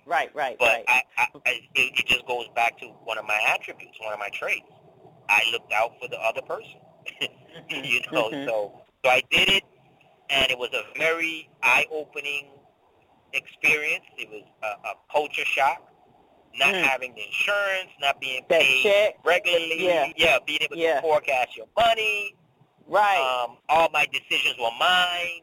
[0.05, 0.85] right, right, But right.
[0.87, 4.19] I, I, I it, it just goes back to one of my attributes, one of
[4.19, 4.71] my traits.
[5.29, 6.79] I looked out for the other person.
[7.69, 8.45] you know, Mhm.
[8.45, 9.63] so so I did it,
[10.29, 12.47] and it was a very eye-opening
[13.33, 14.05] experience.
[14.17, 15.88] It was a, a culture shock,
[16.55, 16.83] not Mm.
[16.83, 19.85] having the insurance, not being That paid check, regularly.
[19.85, 20.11] Yeah.
[20.15, 20.95] yeah, being able Yeah.
[20.95, 22.35] to forecast your money.
[22.87, 25.41] right, Um, all my decisions were mine.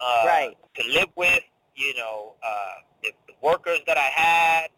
[0.00, 0.58] Uh, Right.
[0.74, 1.44] To live with,
[1.76, 4.70] you know, uh, the, the workers that I had.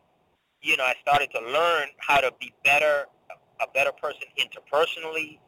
[0.60, 3.06] You know, I started to learn how to be better,
[3.60, 5.38] a better person interpersonally,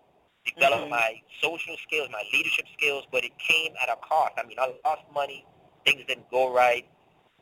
[0.46, 0.88] develop Mhm.
[0.90, 4.32] my social skills, my leadership skills, but it came at a cost.
[4.38, 5.44] I mean, I lost money,
[5.84, 6.88] things didn't go right,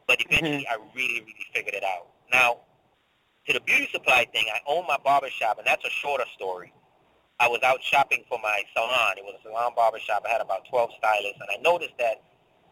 [0.06, 2.08] but eventually I really, really figured it out.
[2.32, 2.60] Now,
[3.46, 6.72] to the beauty supply thing, I own my barber shop, and that's a shorter story.
[7.40, 9.18] I was out shopping for my salon.
[9.18, 10.24] It was a salon barber shop.
[10.26, 12.22] I had about 12 stylists, and I noticed that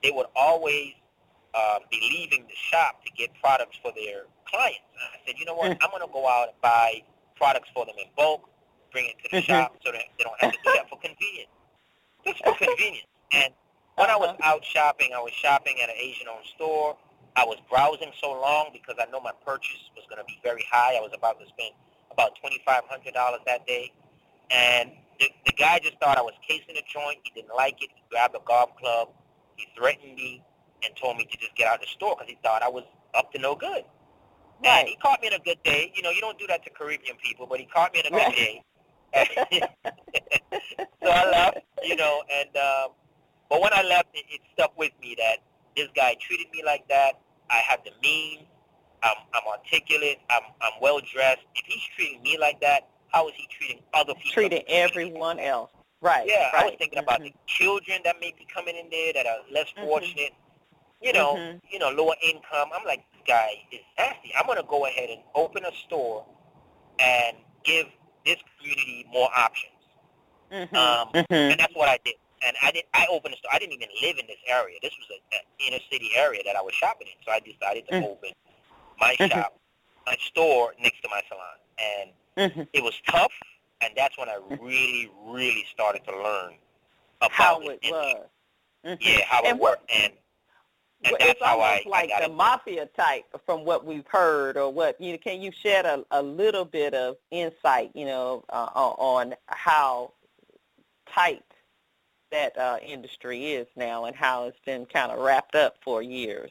[0.03, 0.93] they would always
[1.55, 4.87] uh, be leaving the shop to get products for their clients.
[4.95, 5.73] And I said, you know what?
[5.83, 7.03] I'm going to go out and buy
[7.35, 8.49] products for them in bulk,
[8.93, 9.47] bring it to the Mhm.
[9.47, 11.51] shop so that they don't have to do that for convenience.
[12.25, 13.07] Just for convenience.
[13.33, 13.53] And
[13.97, 14.55] when I was Uh-huh.
[14.55, 16.97] out shopping, I was shopping at an Asian-owned store.
[17.37, 20.65] I was browsing so long because I know my purchase was going to be very
[20.71, 20.97] high.
[20.97, 21.75] I was about to spend
[22.11, 23.15] about $2,500
[23.47, 23.93] that day.
[24.51, 27.19] And the, the guy just thought I was casing a joint.
[27.23, 27.91] He didn't like it.
[27.95, 29.09] He grabbed a golf club.
[29.57, 30.43] He threatened me
[30.83, 32.85] and told me to just get out of the store because he thought I was
[33.15, 33.85] up to no good.
[34.65, 35.93] And he caught me in a good day.
[35.95, 38.11] You know, you don't do that to Caribbean people, but he caught me in a
[38.11, 38.63] good day.
[41.03, 42.91] so I left, you know, and um,
[43.49, 45.39] but when I left, it, it stuck with me that
[45.77, 47.21] this guy treated me like that.
[47.51, 48.43] I have the means.
[49.03, 50.19] I'm, I'm articulate.
[50.29, 51.41] I'm, I'm well dressed.
[51.55, 54.31] If he's treating me like that, how is he treating other people?
[54.33, 55.71] Treating everyone else.
[56.03, 56.27] Right.
[56.27, 56.63] Yeah, right.
[56.63, 57.25] I was thinking about Mhm.
[57.25, 59.87] the children that may be coming in there that are less Mhm.
[59.87, 60.35] fortunate.
[61.01, 61.61] You know, Mhm.
[61.71, 62.71] you know, lower income.
[62.75, 64.35] I'm like, this guy is nasty.
[64.35, 66.27] I'm gonna go ahead and open a store
[66.99, 67.87] and give
[68.27, 69.73] this community more options.
[70.51, 70.75] Mhm.
[70.75, 71.51] Um, Mhm.
[71.53, 72.17] and that's what I did.
[72.43, 72.87] And I didn't.
[72.95, 73.51] I opened a store.
[73.53, 74.79] I didn't even live in this area.
[74.83, 77.15] This was an inner city area that I was shopping in.
[77.25, 78.05] So I decided to Mm.
[78.11, 78.31] open
[78.99, 79.31] my Mhm.
[79.31, 79.55] shop,
[80.07, 81.59] my store next to my salon.
[81.79, 82.13] And
[82.53, 82.69] Mhm.
[82.73, 83.33] it was tough.
[83.83, 86.57] And that's when I really, really started to learn
[87.21, 88.27] about How it was.
[88.85, 88.99] Mhm.
[89.01, 89.91] Yeah, how it And what- worked.
[89.93, 90.05] And,
[91.05, 92.33] and Well, that's it's how I, almost like I the it.
[92.35, 96.23] mafia type from what we've heard or what you know can you shed a, a
[96.23, 100.13] little bit of insight you know uh, on on how
[101.07, 101.43] tight
[102.31, 106.51] that uh, industry is now and how it's been kind of wrapped up for years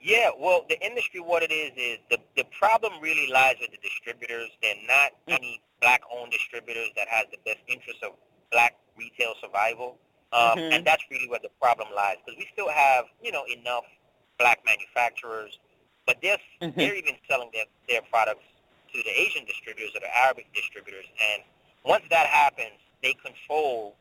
[0.00, 3.78] Yeah, well, the industry, what it is, is the, the problem really lies with the
[3.78, 4.50] distributors.
[4.62, 5.34] They're not Mm.
[5.38, 8.12] any black-owned distributors that has the best interest of
[8.50, 9.98] black retail survival.
[10.32, 10.72] Um, Mhm.
[10.74, 13.84] And that's really where the problem lies because we still have, you know, enough
[14.38, 15.58] black manufacturers,
[16.06, 16.74] but they're, Mhm.
[16.76, 18.44] they're even selling their, their products
[18.92, 21.06] to the Asian distributors or the Arabic distributors.
[21.32, 21.42] And
[21.84, 23.96] once that happens, they control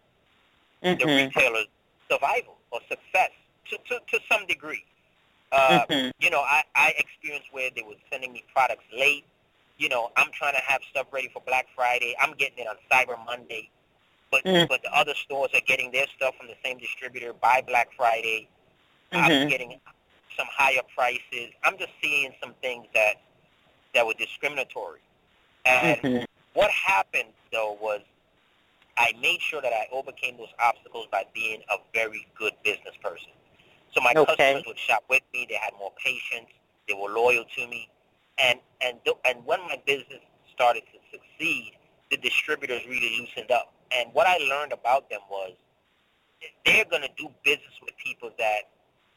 [0.82, 1.28] the Mhm.
[1.28, 1.68] retailer's
[2.10, 3.32] survival or success
[3.70, 4.84] to, to, to some degree.
[5.52, 6.12] Uh, Mhm.
[6.20, 9.26] You know, I, I experienced where they were sending me products late.
[9.78, 12.16] You know, I'm trying to have stuff ready for Black Friday.
[12.20, 13.70] I'm getting it on Cyber Monday.
[14.30, 14.68] But, Mm.
[14.70, 18.48] but the other stores are getting their stuff from the same distributor by Black Friday.
[19.12, 19.50] I'm Mhm.
[19.50, 19.82] getting
[20.38, 21.52] some higher prices.
[21.64, 23.22] I'm just seeing some things that
[23.94, 25.02] that were discriminatory.
[25.66, 26.26] And Mhm.
[26.54, 28.02] what happened though was
[28.98, 33.32] I made sure that I overcame those obstacles by being a very good business person.
[33.94, 34.36] So my Okay.
[34.36, 35.46] customers would shop with me.
[35.50, 36.50] They had more patience.
[36.88, 37.90] They were loyal to me.
[38.38, 40.22] And and th- and when my business
[40.54, 41.74] started to succeed,
[42.10, 43.74] the distributors really loosened up.
[43.92, 45.54] And what I learned about them was
[46.66, 48.70] they're going to do business with people that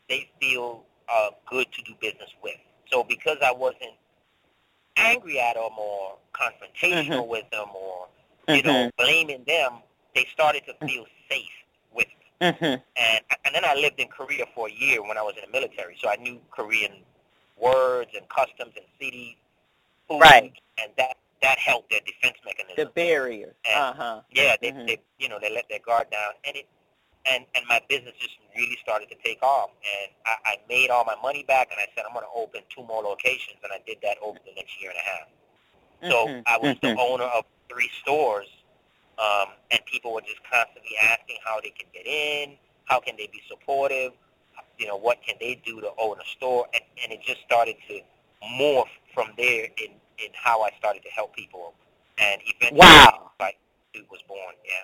[0.08, 2.56] they feel are good to do business with.
[2.90, 3.94] So because I wasn't
[4.96, 7.30] angry at them or confrontational mm-hmm.
[7.30, 8.08] with them or
[8.48, 9.72] you know blaming them,
[10.14, 11.50] they started to feel safe
[11.92, 12.48] with me.
[12.52, 12.82] Mhm.
[12.96, 15.50] And and then I lived in Korea for a year when I was in the
[15.58, 17.04] military, so I knew Korean
[17.56, 19.36] words and customs and cities,
[20.08, 20.52] food, Right.
[20.78, 22.76] and that that helped their defense mechanism.
[22.76, 23.54] The barriers.
[23.66, 24.20] And- Uh huh.
[24.30, 24.86] Yeah, they, Mhm.
[24.86, 26.66] they you know they let their guard down, and it
[27.26, 31.04] and and my business just really started to take off, and I, I made all
[31.04, 33.78] my money back, and I said I'm going to open two more locations, and I
[33.86, 35.28] did that over the next year and a half.
[36.10, 36.30] So.
[36.46, 38.46] I was the owner of three stores,
[39.18, 43.28] um, and people were just constantly asking how they can get in, how can they
[43.32, 44.12] be supportive,
[44.78, 47.76] you know, what can they do to own a store, and, and it just started
[47.88, 48.00] to
[48.60, 51.74] morph from there in, in how I started to help people,
[52.18, 53.30] and eventually Wow.
[53.40, 53.58] like,
[53.94, 54.54] it was born.
[54.66, 54.74] Yeah.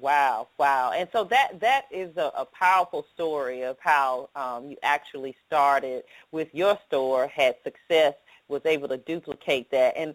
[0.00, 0.92] Wow, wow.
[0.92, 6.04] And so that that is a, a powerful story of how um, you actually started
[6.30, 8.14] with your store, had success,
[8.48, 9.96] was able to duplicate that.
[9.96, 10.14] And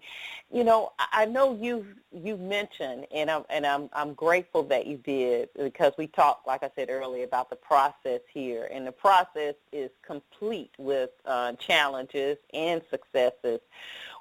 [0.52, 4.98] you know, I know you you mentioned, and I'm and I'm I'm grateful that you
[4.98, 9.56] did because we talked, like I said earlier, about the process here, and the process
[9.72, 13.60] is complete with uh, challenges and successes.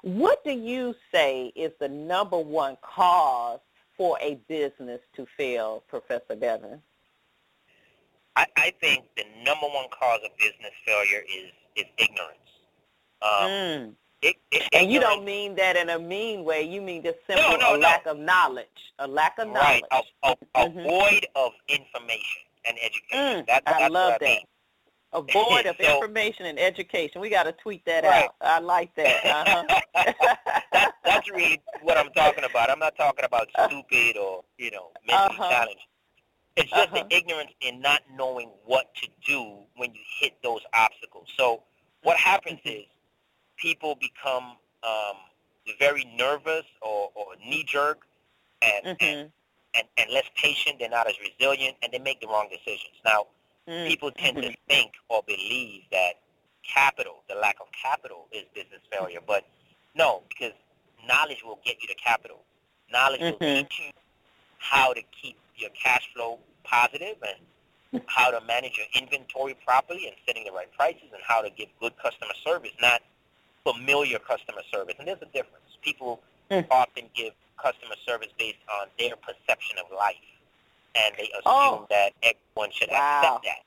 [0.01, 3.59] What do you say is the number one cause
[3.97, 6.81] for a business to fail, Professor Devin?
[8.35, 12.39] I, I think the number one cause of business failure is is ignorance.
[13.21, 13.95] Um, Mm.
[14.23, 16.61] It, it, And you don't mean that in a mean way.
[16.63, 17.79] You mean just simple No, no, a no.
[17.83, 18.67] lack of knowledge,
[18.99, 20.07] a lack of right knowledge.
[20.23, 20.83] a, a, a Mhm.
[20.83, 23.17] void of information and education.
[23.43, 24.25] Mm, That, I that's love what I that.
[24.25, 24.45] mean.
[25.13, 27.21] A void of So- information and education.
[27.21, 28.25] We got to tweet that Right.
[28.25, 28.35] out.
[28.41, 29.23] I like that.
[29.95, 30.05] Uh-huh.
[30.71, 32.69] that, that's really what I'm talking about.
[32.69, 35.49] I'm not talking about stupid or you know mentally Uh-huh.
[35.49, 35.81] challenged.
[36.55, 37.03] It's just Uh-huh.
[37.09, 41.27] the ignorance in not knowing what to do when you hit those obstacles.
[41.37, 41.63] So
[42.03, 42.79] what happens Mhm.
[42.81, 42.85] is
[43.57, 45.17] people become um,
[45.79, 48.05] very nervous or, or knee jerk
[48.61, 49.31] and, and, Mhm.
[49.75, 50.79] and and less patient.
[50.79, 52.95] They're not as resilient and they make the wrong decisions.
[53.05, 53.27] Now
[53.67, 56.19] Mm, people tend to think or believe that
[56.63, 59.19] capital, the lack of capital, is business failure.
[59.25, 59.45] But
[59.95, 60.51] no, because
[61.07, 62.43] knowledge will get you to capital.
[62.91, 63.69] Knowledge will Mhm.
[63.69, 63.91] teach you
[64.57, 70.15] how to keep your cash flow positive and how to manage your inventory properly and
[70.25, 73.01] setting the right prices and how to give good customer service, not
[73.65, 74.95] familiar customer service.
[74.99, 75.77] And there's a difference.
[75.81, 76.21] People
[76.51, 76.65] Mm.
[76.71, 80.15] often give customer service based on their perception of life.
[80.95, 81.87] And they assume Oh.
[81.89, 83.21] that everyone should Wow.
[83.21, 83.63] accept that.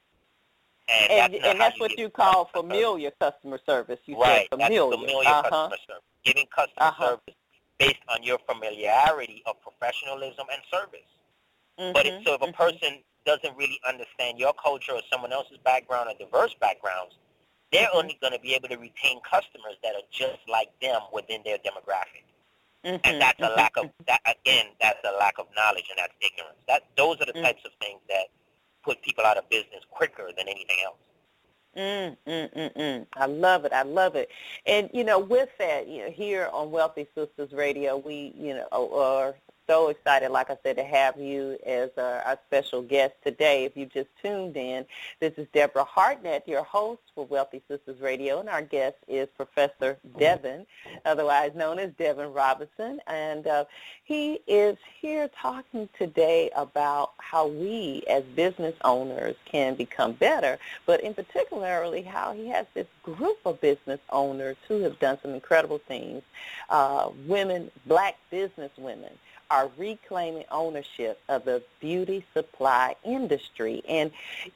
[0.89, 2.79] And, And, that's and that's what you call customer service.
[2.79, 4.01] familiar customer service.
[4.07, 4.97] You Right, said familiar.
[4.97, 5.51] familiar uh-huh.
[5.51, 6.05] customer service.
[6.25, 7.07] Giving customer Uh-huh.
[7.09, 7.35] service
[7.79, 11.09] based on your familiarity of professionalism and service.
[11.93, 12.55] But it, so if a mhm.
[12.55, 17.17] person doesn't really understand your culture or someone else's background or diverse backgrounds,
[17.73, 21.43] they're only going to be able to retain customers that are just like them within
[21.45, 22.25] their demographic.
[22.85, 24.67] Mhm, And that's a lack of that again.
[24.81, 26.59] That's a lack of knowledge and that's ignorance.
[26.69, 27.43] That those are the Mm.
[27.43, 28.29] types of things that
[28.85, 30.97] put people out of business quicker than anything else.
[31.77, 33.07] Mm, mm, mm, mm.
[33.15, 33.73] I love it.
[33.73, 34.31] I love it.
[34.65, 38.67] And you know, with that, you know, here on Wealthy Sistas Radio, we, you know,
[38.73, 39.37] or
[39.67, 43.65] so excited, like I said, to have you as our, special guest today.
[43.65, 44.85] If you just tuned in,
[45.21, 49.99] this is Deborah Hardnett, your host for Wealthy Sistas Radio, and our guest is Professor
[50.19, 50.67] Devin,
[51.05, 53.65] otherwise known as Devin Robinson, and uh,
[54.05, 61.01] he is here talking today about how we as business owners can become better, but
[61.01, 65.81] in particularly how he has this group of business owners who have done some incredible
[65.89, 66.23] things,
[66.69, 69.11] uh, women, black business women
[69.51, 73.83] are reclaiming ownership of the beauty supply industry.
[73.89, 74.11] And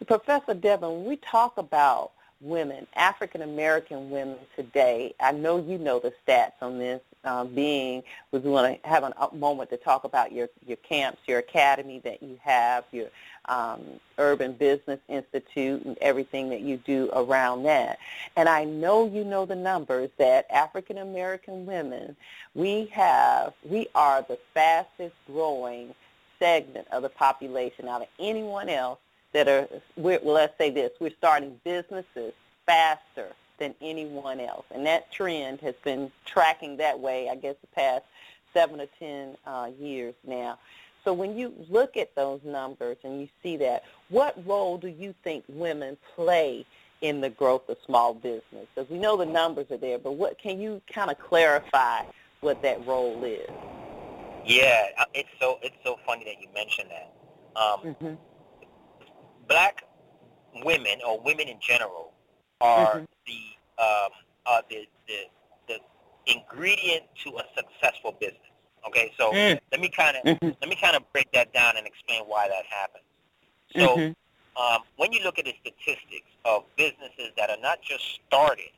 [0.06, 5.98] Professor Devin, when we talk about women, African American women today, I know you know
[5.98, 8.02] the stats on this, um, being
[8.32, 12.22] we want to have a moment to talk about your, your camps, your academy that
[12.22, 13.08] you have, your
[13.46, 13.80] um,
[14.18, 17.98] Urban Business Institute and everything that you do around that.
[18.36, 22.16] And I know you know the numbers that African American women,
[22.54, 25.94] we have, we are the fastest growing
[26.38, 28.98] segment of the population out of anyone else
[29.32, 32.32] that are, well, let's say this, we're starting businesses
[32.66, 33.28] faster
[33.60, 34.64] than anyone else.
[34.74, 38.04] And that trend has been tracking that way, I guess, the past
[38.52, 40.58] seven to ten uh, years now.
[41.04, 45.14] So when you look at those numbers and you see that, what role do you
[45.22, 46.66] think women play
[47.00, 48.66] in the growth of small business?
[48.74, 52.02] Because we know the numbers are there, but what can you kind of clarify
[52.40, 53.48] what that role is?
[54.44, 57.60] Yeah, uh, it's so it's so funny that you mentioned that.
[57.60, 58.14] Um, mm-hmm.
[59.48, 59.84] Black
[60.64, 62.12] women or women in general
[62.60, 63.04] are mm-hmm.
[63.30, 64.12] The um,
[64.46, 65.20] are the, the
[65.68, 65.78] the
[66.26, 68.50] ingredient to a successful business.
[68.86, 69.58] Okay, so mm.
[69.72, 70.50] let me kind of mm-hmm.
[70.60, 73.04] let me kind of break that down and explain why that happens.
[73.76, 74.62] So mm-hmm.
[74.62, 78.72] um, when you look at the statistics of businesses that are not just started,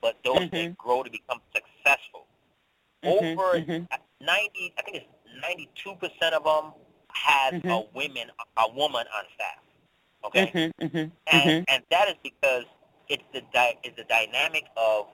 [0.00, 0.56] but those mm-hmm.
[0.56, 2.26] that grow to become successful,
[3.02, 3.38] mm-hmm.
[3.38, 3.84] over mm-hmm.
[4.24, 5.06] ninety, I think it's
[5.42, 6.72] ninety-two percent of them
[7.08, 7.96] has a mm-hmm.
[7.96, 9.62] women a woman on staff.
[10.26, 10.72] Okay,
[11.32, 12.64] and and that is because
[13.08, 15.06] it's the di- it's the dynamic of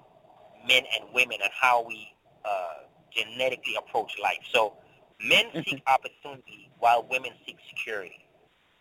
[0.66, 2.08] men and women and how we
[2.44, 4.38] uh, genetically approach life.
[4.52, 4.74] So
[5.20, 5.60] men mm-hmm.
[5.68, 8.24] seek opportunity while women seek security.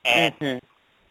[0.06, 0.66] And mm-hmm.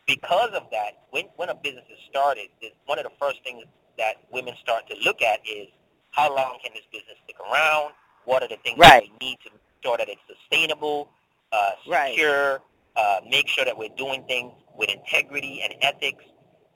[0.06, 2.48] because of that, when, when a business is started,
[2.86, 3.64] one of the first things
[3.98, 5.68] that women start to look at is
[6.10, 7.92] how long can this business stick around?
[8.24, 9.02] What are the things right.
[9.02, 11.08] that we need to make sure that it's sustainable,
[11.52, 12.60] uh, secure, right.
[12.96, 16.24] uh, make sure that we're doing things with integrity and ethics,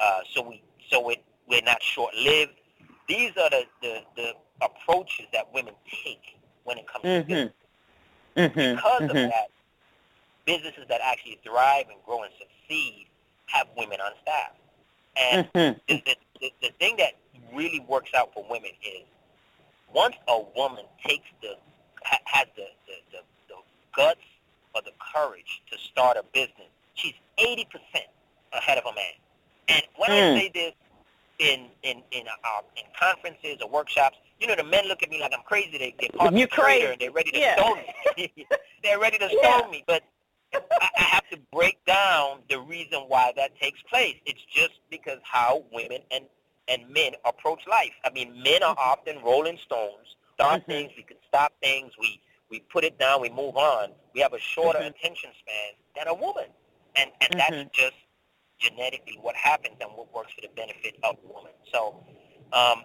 [0.00, 2.52] uh, so we so it, we're not short-lived.
[3.08, 4.32] These are the, the, the
[4.62, 5.74] approaches that women
[6.04, 7.28] take when it comes mm-hmm.
[7.28, 7.52] to business.
[8.36, 8.74] Mm-hmm.
[8.74, 9.08] Because mm-hmm.
[9.08, 9.48] of that,
[10.44, 13.06] businesses that actually thrive and grow and succeed
[13.46, 14.52] have women on staff.
[15.16, 15.78] And mm-hmm.
[15.88, 17.14] the, the, the thing that
[17.54, 19.04] really works out for women is
[19.92, 21.54] once a woman takes the
[22.02, 23.18] ha, has the, the, the,
[23.48, 23.54] the
[23.96, 24.20] guts
[24.74, 27.66] or the courage to start a business, she's 80%
[28.52, 29.14] ahead of a man.
[29.68, 30.36] And when mm.
[30.36, 30.72] I say this
[31.38, 35.20] in in in uh, in conferences or workshops, you know, the men look at me
[35.20, 35.78] like I'm crazy.
[35.78, 37.56] They they call me traitor and they're ready to yeah.
[37.56, 37.78] stone
[38.16, 38.32] me.
[38.82, 39.58] they're ready to yeah.
[39.58, 39.84] stone me.
[39.86, 40.02] But
[40.54, 44.16] I, I have to break down the reason why that takes place.
[44.26, 46.24] It's just because how women and
[46.68, 47.92] and men approach life.
[48.04, 48.90] I mean, men are mm-hmm.
[48.90, 50.70] often rolling stones, start mm-hmm.
[50.70, 53.90] things, we can stop things, we we put it down, we move on.
[54.14, 54.88] We have a shorter mm-hmm.
[54.88, 56.46] attention span than a woman,
[56.96, 57.56] and and mm-hmm.
[57.56, 57.96] that's just
[58.64, 61.52] genetically what happens and what works for the benefit of the woman.
[61.72, 62.04] So
[62.52, 62.84] um,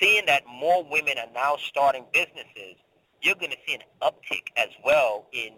[0.00, 2.76] seeing that more women are now starting businesses,
[3.22, 5.50] you're going to see an uptick as well in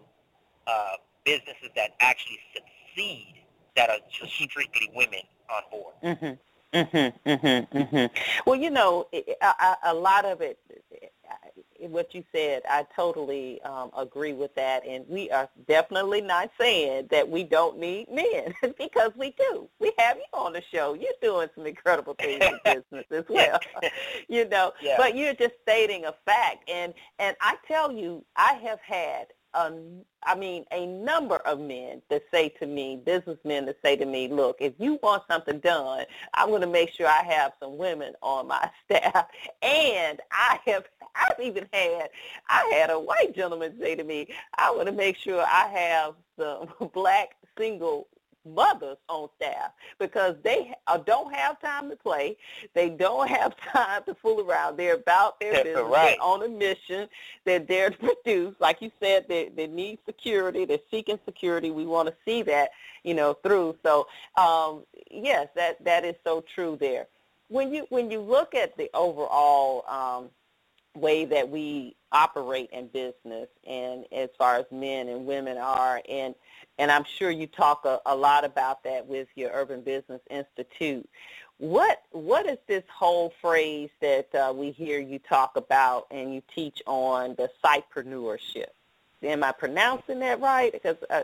[0.67, 3.35] uh, businesses that actually succeed
[3.77, 5.21] that are just strictly women
[5.55, 5.95] on board.
[6.03, 6.35] Mm-hmm.
[6.75, 8.41] Mm-hmm, mm-hmm, mm-hmm.
[8.45, 10.59] Well, you know, a, a lot of it,
[11.81, 14.87] what you said, I totally um, agree with that.
[14.87, 19.69] And we are definitely not saying that we don't need men because we do.
[19.79, 20.95] We have you on the show.
[20.95, 23.61] You're doing some incredible things in business as well.
[24.29, 24.97] you know, yeah.
[24.99, 26.69] but you're just stating a fact.
[26.69, 29.73] And and I tell you, I have had a,
[30.25, 34.29] I mean, a number of men that say to me, businessmen that say to me,
[34.29, 38.15] look, if you want something done, I'm going to make sure I have some women
[38.23, 39.27] on my staff.
[39.63, 40.85] And I have,
[41.15, 42.11] I've even had,
[42.49, 46.15] I had a white gentleman say to me, I want to make sure I have
[46.39, 48.09] some black single
[48.55, 52.37] mothers on staff because they uh, don't have time to play.
[52.75, 54.77] They don't have time to fool around.
[54.77, 55.85] They're about their That's business.
[55.85, 56.17] Right.
[56.19, 57.09] They're on a mission.
[57.45, 58.55] They're there to produce.
[58.61, 60.65] Like you said, they, they need security.
[60.65, 61.71] They're seeking security.
[61.71, 62.71] We want to see that,
[63.05, 63.77] you know, through.
[63.83, 67.07] So, um, yes, that, that is so true there.
[67.49, 70.29] When you, when you look at the overall um,
[70.95, 76.35] way that we operate in business and as far as men and women are and
[76.79, 81.09] and I'm sure you talk a, a lot about that with your Urban Business Institute.
[81.59, 86.43] What what is this whole phrase that uh, we hear you talk about and you
[86.55, 88.69] teach on the psypreneurship?
[89.23, 90.73] Am I pronouncing that right?
[90.73, 91.23] Because uh,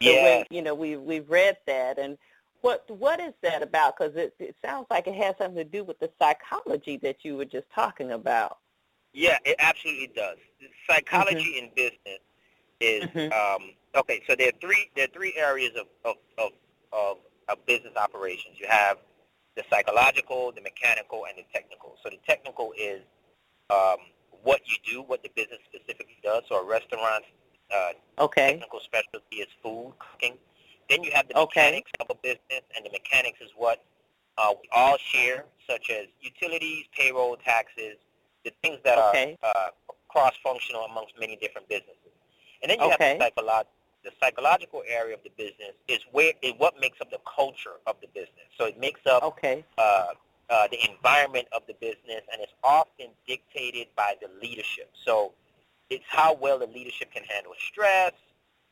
[0.00, 0.12] yeah.
[0.12, 2.16] way you know we we've read that and
[2.62, 3.98] what what is that about?
[3.98, 7.36] Because it, it sounds like it has something to do with the psychology that you
[7.36, 8.58] were just talking about.
[9.14, 10.38] Yeah, it absolutely does.
[10.88, 11.64] Psychology Mm-hmm.
[11.66, 12.20] in business
[12.80, 13.32] is Mhm.
[13.32, 14.22] um, okay.
[14.26, 16.52] So there are three there are three areas of of, of
[16.92, 18.58] of of business operations.
[18.60, 18.98] You have
[19.56, 21.96] the psychological, the mechanical, and the technical.
[22.02, 23.02] So the technical is
[23.70, 23.98] um,
[24.42, 26.42] what you do, what the business specifically does.
[26.48, 27.28] So a restaurant's
[27.74, 28.52] uh, Okay.
[28.52, 30.38] technical specialty is food, cooking.
[30.90, 31.70] Then you have the Okay.
[31.70, 33.84] mechanics of a business, and the mechanics is what
[34.38, 37.96] uh, we all share, such as utilities, payroll, taxes,
[38.44, 39.36] the things that Okay.
[39.42, 39.68] are uh,
[40.08, 42.12] cross-functional amongst many different businesses.
[42.62, 43.18] And then you Okay.
[43.18, 43.64] have the, psycholo-
[44.04, 47.96] the psychological area of the business is where is what makes up the culture of
[48.00, 48.46] the business.
[48.56, 49.64] So it makes up Okay.
[49.78, 50.08] uh,
[50.50, 54.90] uh, the environment of the business, and it's often dictated by the leadership.
[55.04, 55.32] So
[55.90, 58.12] it's how well the leadership can handle stress,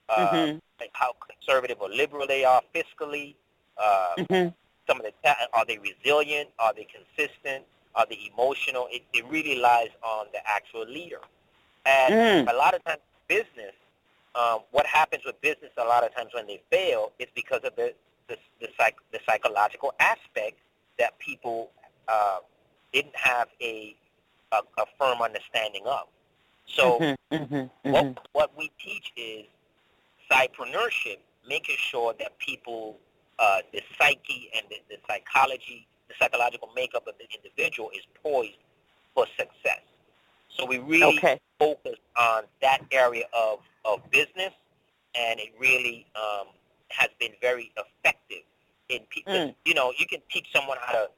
[0.09, 0.61] uh, Mhm.
[0.81, 3.35] like how conservative or liberal they are fiscally.
[3.77, 4.55] Uh, Mhm.
[4.87, 6.51] Some of the ta- are they resilient?
[6.59, 7.65] Are they consistent?
[7.95, 8.89] Are the emotional?
[8.91, 11.21] It, it really lies on the actual leader.
[11.85, 12.53] And Mm.
[12.53, 13.75] a lot of times, business,
[14.35, 17.75] um, what happens with business a lot of times when they fail is because of
[17.77, 17.95] the
[18.29, 20.59] the, the, psych, the psychological aspect
[20.99, 21.71] that people
[22.09, 22.39] uh,
[22.93, 23.95] didn't have a,
[24.53, 26.07] a a firm understanding of.
[26.67, 27.17] So Mhm.
[27.33, 27.71] Mhm.
[27.85, 27.93] Mhm.
[27.93, 29.45] what what we teach is
[30.31, 32.99] psypreneurship, making sure that people,
[33.39, 38.59] uh, the psyche and the, the psychology, the psychological makeup of the individual is poised
[39.15, 39.81] for success.
[40.57, 41.41] So we really Okay.
[41.59, 44.53] focus on that area of, of business,
[45.15, 46.49] and it really um,
[46.89, 48.43] has been very effective
[48.89, 49.33] in people.
[49.33, 49.55] Mm.
[49.65, 51.11] You know, you can teach someone how to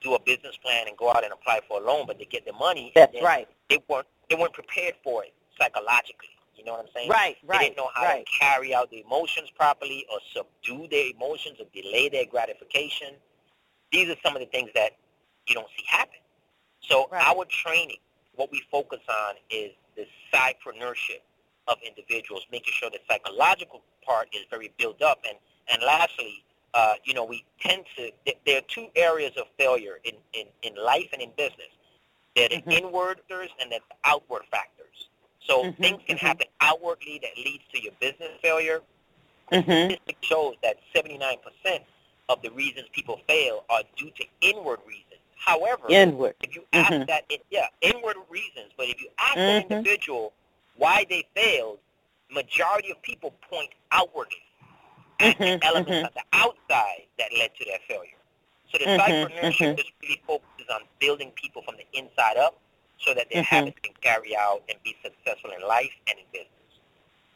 [0.00, 2.44] do a business plan and go out and apply for a loan, but they get
[2.46, 2.92] the money.
[2.94, 3.48] That's right.
[3.68, 6.28] They weren't they weren't prepared for it psychologically.
[6.56, 7.08] You know what I'm saying?
[7.08, 7.36] Right.
[7.42, 7.60] They Right.
[7.60, 8.26] didn't know how Right.
[8.26, 13.16] to carry out the emotions properly or subdue their emotions or delay their gratification.
[13.92, 14.92] These are some of the things that
[15.46, 16.18] you don't see happen.
[16.80, 17.26] So Right.
[17.26, 17.98] our training,
[18.34, 21.20] what we focus on is the psypreneurship
[21.66, 25.20] of individuals, making sure the psychological part is very built up.
[25.28, 25.38] And,
[25.72, 28.10] and lastly, uh, you know, we tend to,
[28.46, 31.68] there are two areas of failure in, in, in life and in business.
[32.36, 32.72] They're the Mhm.
[32.72, 35.08] inward factors and the outward factors.
[35.40, 36.20] So Mhm, things can mhm.
[36.20, 38.82] happen outwardly that leads to your business failure.
[39.50, 39.86] Mhm.
[39.90, 41.84] Statistics shows that 79%
[42.28, 45.20] of the reasons people fail are due to inward reasons.
[45.36, 46.34] However, Inward.
[46.42, 47.06] if you ask Mhm.
[47.06, 48.72] that, it, yeah, inward reasons.
[48.76, 49.62] But if you ask an Mhm.
[49.70, 50.32] individual
[50.76, 51.78] why they failed,
[52.30, 54.42] majority of people point outwardly
[55.20, 56.04] at Mhm, the elements mhm.
[56.04, 58.18] on the outside that led to their failure.
[58.72, 59.76] So the Mhm, psypreneurship mhm.
[59.76, 62.58] just really focuses on building people from the inside up
[62.98, 66.50] so that their habits can carry out and be successful in life and in business.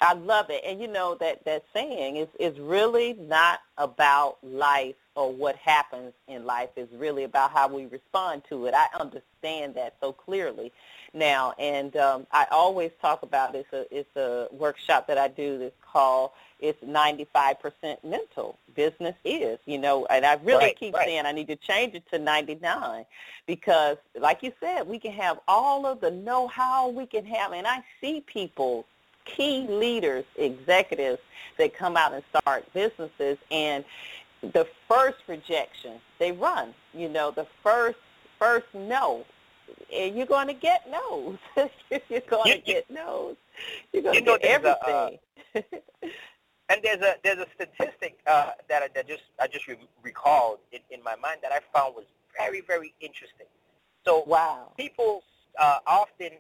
[0.03, 0.63] I love it.
[0.67, 6.15] And you know that that saying is is really not about life or what happens
[6.29, 6.71] in life.
[6.77, 8.75] It's really about how we respond to it.
[8.75, 10.73] I understand that so clearly
[11.15, 15.59] now, and um, I always talk about it's a it's a workshop that I do
[15.59, 18.59] that's called it's 95% mental.
[18.77, 21.07] Business is, you know, and I really Right, keep right.
[21.07, 23.05] saying I need to change it to 99
[23.47, 27.67] because, like you said, we can have all of the know-how we can have, and
[27.67, 28.87] I see people
[29.25, 31.21] key leaders, executives
[31.59, 33.85] that come out and start businesses and
[34.53, 36.75] the first rejection, they run.
[36.93, 37.99] You know, the first
[38.39, 39.25] first no.
[39.95, 41.39] And you're going to get no's.
[42.09, 43.37] you're going You- to get no's.
[43.93, 45.11] You're going you to know, get there's a, uh,
[45.55, 45.81] everything.
[46.69, 50.59] And there's a there's a statistic uh, that I, that just I just re- recalled
[50.71, 52.07] in, in my mind that I found was
[52.39, 53.47] very very interesting.
[54.07, 54.73] So wow.
[54.79, 55.23] people
[55.61, 56.31] uh, often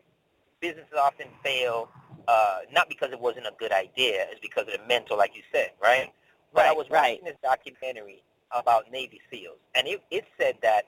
[0.60, 1.90] businesses often fail
[2.28, 5.42] uh, not because it wasn't a good idea, it's because of the mental, like you
[5.52, 6.12] said, right?
[6.54, 7.20] But I Right, was right.
[7.20, 10.86] watching this documentary about Navy SEALs, and it, it said that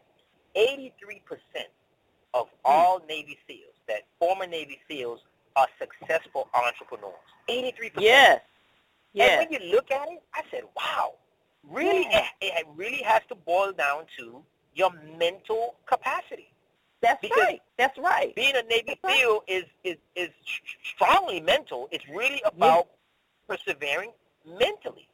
[0.57, 1.69] 83%
[2.35, 2.71] of Hmm.
[2.71, 5.21] all Navy SEALs, that former Navy SEALs,
[5.57, 7.15] are successful entrepreneurs.
[7.49, 7.93] 83%.
[8.01, 8.41] Yes.
[9.19, 11.15] And when you look at it, I said, wow,
[11.63, 12.27] really, Yeah.
[12.41, 16.49] it, it really has to boil down to your mental capacity.
[17.05, 17.61] That's because- right.
[17.77, 18.35] That's right.
[18.35, 19.17] Being a Navy That's right.
[19.19, 20.31] SEAL is, is, is
[20.95, 21.89] strongly mental.
[21.91, 22.89] It's really about
[23.49, 24.13] persevering
[24.47, 25.09] mentally.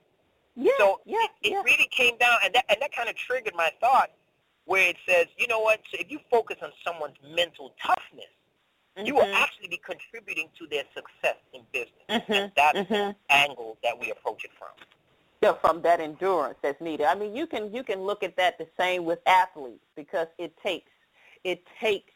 [0.56, 0.72] Yeah.
[0.78, 1.18] So yeah.
[1.22, 1.62] it, it yeah.
[1.62, 4.10] really came down, and that, and that kind of triggered my thought
[4.66, 8.26] where it says, you know what, so if you focus on someone's mental toughness,
[8.96, 9.06] mm-hmm.
[9.06, 9.34] you will mm-hmm.
[9.34, 11.90] actually be contributing to their success in business.
[12.08, 12.32] Mm-hmm.
[12.32, 12.92] And that's mm-hmm.
[12.92, 14.68] the angle that we approach it from.
[15.42, 17.06] Yeah, from that endurance that's needed.
[17.06, 20.54] I mean, you can you can look at that the same with athletes because it
[20.62, 20.89] takes
[21.44, 22.12] it takes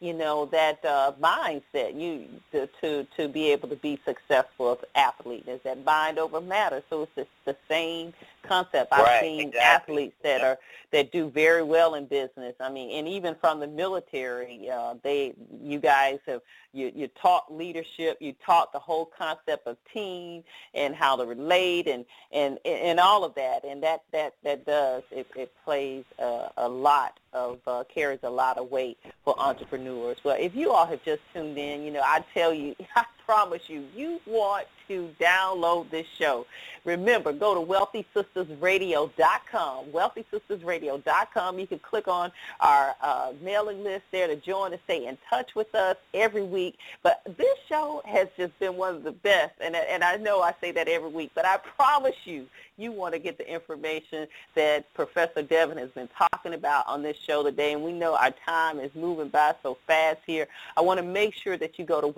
[0.00, 4.78] you know that uh, mindset you to, to to be able to be successful as
[4.94, 6.82] athlete is that mind over matter.
[6.90, 8.92] So it's the, the same concept.
[8.92, 9.60] I've right, seen exactly.
[9.62, 10.58] athletes that are
[10.92, 12.54] that do very well in business.
[12.60, 16.42] I mean and even from the military uh, they you guys have
[16.74, 20.44] you you taught leadership you taught the whole concept of team
[20.74, 23.64] and how to relate and and and all of that.
[23.64, 28.30] And that that that does it, it plays a, a lot of uh, carries a
[28.30, 30.18] lot of weight for entrepreneurs.
[30.22, 33.68] Well, if you all have just tuned in, you know, I tell you, I promise
[33.68, 36.46] you, you want to download this show.
[36.84, 41.58] Remember, go to wealthysistasradio.com, wealthysistasradio.com.
[41.58, 45.56] You can click on our uh, mailing list there to join and stay in touch
[45.56, 46.78] with us every week.
[47.02, 50.54] But this show has just been one of the best, and, and I know I
[50.60, 52.46] say that every week, but I promise you,
[52.78, 57.16] you want to get the information that Professor Devin has been talking about on this
[57.16, 60.46] show today, and we know our time is moving by so fast here.
[60.76, 62.08] I want to make sure that you go to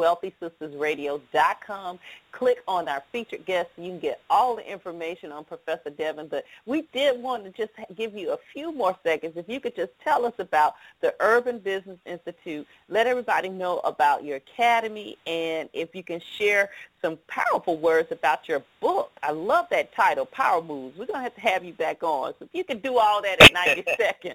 [0.98, 1.98] wealthysistasradio.com,
[2.32, 6.28] click on our featured guest, you can get all the information on Professor Devin.
[6.28, 9.34] But we did want to just give you a few more seconds.
[9.36, 14.24] If you could just tell us about the Urban Business Institute, let everybody know about
[14.24, 16.70] your academy, and if you can share
[17.02, 19.12] some powerful words about your book.
[19.22, 20.98] I love that title, Power Moves.
[20.98, 22.34] We're going to have to have you back on.
[22.38, 24.34] So if you can do all that in 90 seconds.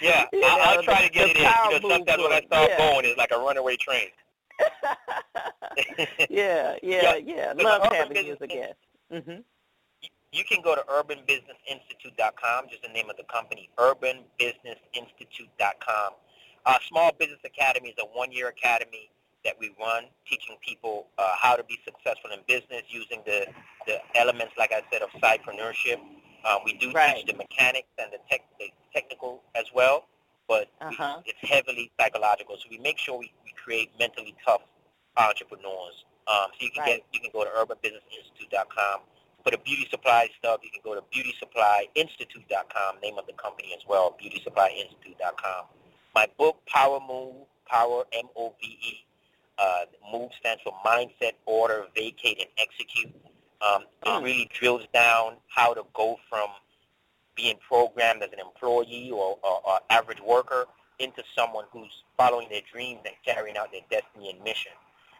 [0.00, 1.42] yeah, I'll, I'll, try the, to get it in.
[1.42, 2.78] You know, sometimes when I start yeah.
[2.78, 4.08] going, it's like a runaway train.
[6.30, 7.52] yeah, yeah, yeah.
[7.56, 8.74] Love having you as a guest.
[9.12, 9.40] Mm-hmm.
[10.32, 16.12] You can go to urbanbusinessinstitute.com, just the name of the company, urbanbusinessinstitute.com.
[16.66, 19.10] Uh, Small Business Academy is a one-year academy
[19.44, 23.46] that we run, teaching people uh, how to be successful in business using the,
[23.86, 25.98] the elements, like I said, of psypreneurship.
[26.44, 27.16] Uh, we do right.
[27.16, 30.08] teach the mechanics and the, tech, the technical as well,
[30.48, 31.20] but uh-huh.
[31.26, 32.56] it's heavily psychological.
[32.56, 34.62] So we make sure we, we create mentally tough
[35.16, 36.04] entrepreneurs.
[36.26, 36.96] Um, so you can right.
[36.96, 39.00] get you can go to urbanbusinessinstitute.com.
[39.44, 43.82] For the beauty supply stuff, you can go to beautysupplyinstitute.com, name of the company as
[43.88, 45.66] well, beautysupplyinstitute.com.
[46.14, 49.04] My book, Power Move, Power M-O-V-E,
[49.58, 53.14] uh, MOVE stands for Mindset, Order, Vacate, and Execute.
[53.62, 54.22] Um, it mm.
[54.22, 56.48] really drills down how to go from
[57.38, 60.66] being programmed as an employee or, or, or average worker
[60.98, 64.72] into someone who's following their dreams and carrying out their destiny and mission.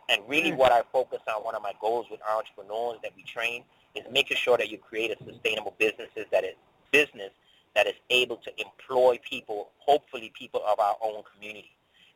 [0.08, 0.56] And really mm.
[0.56, 3.62] what I focus on, one of my goals with our entrepreneurs that we train,
[3.94, 6.56] is making sure that you create a sustainable businesses that is
[6.90, 7.30] business
[7.76, 11.70] that is able to employ people, hopefully people of our own community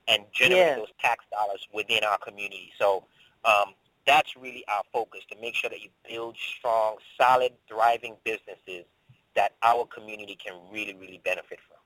[0.08, 2.72] and generate those tax dollars within our community.
[2.80, 3.04] So
[3.44, 3.74] um,
[4.04, 8.84] that's really our focus to make sure that you build strong, solid, thriving businesses
[9.34, 11.78] that our community can really, really benefit from.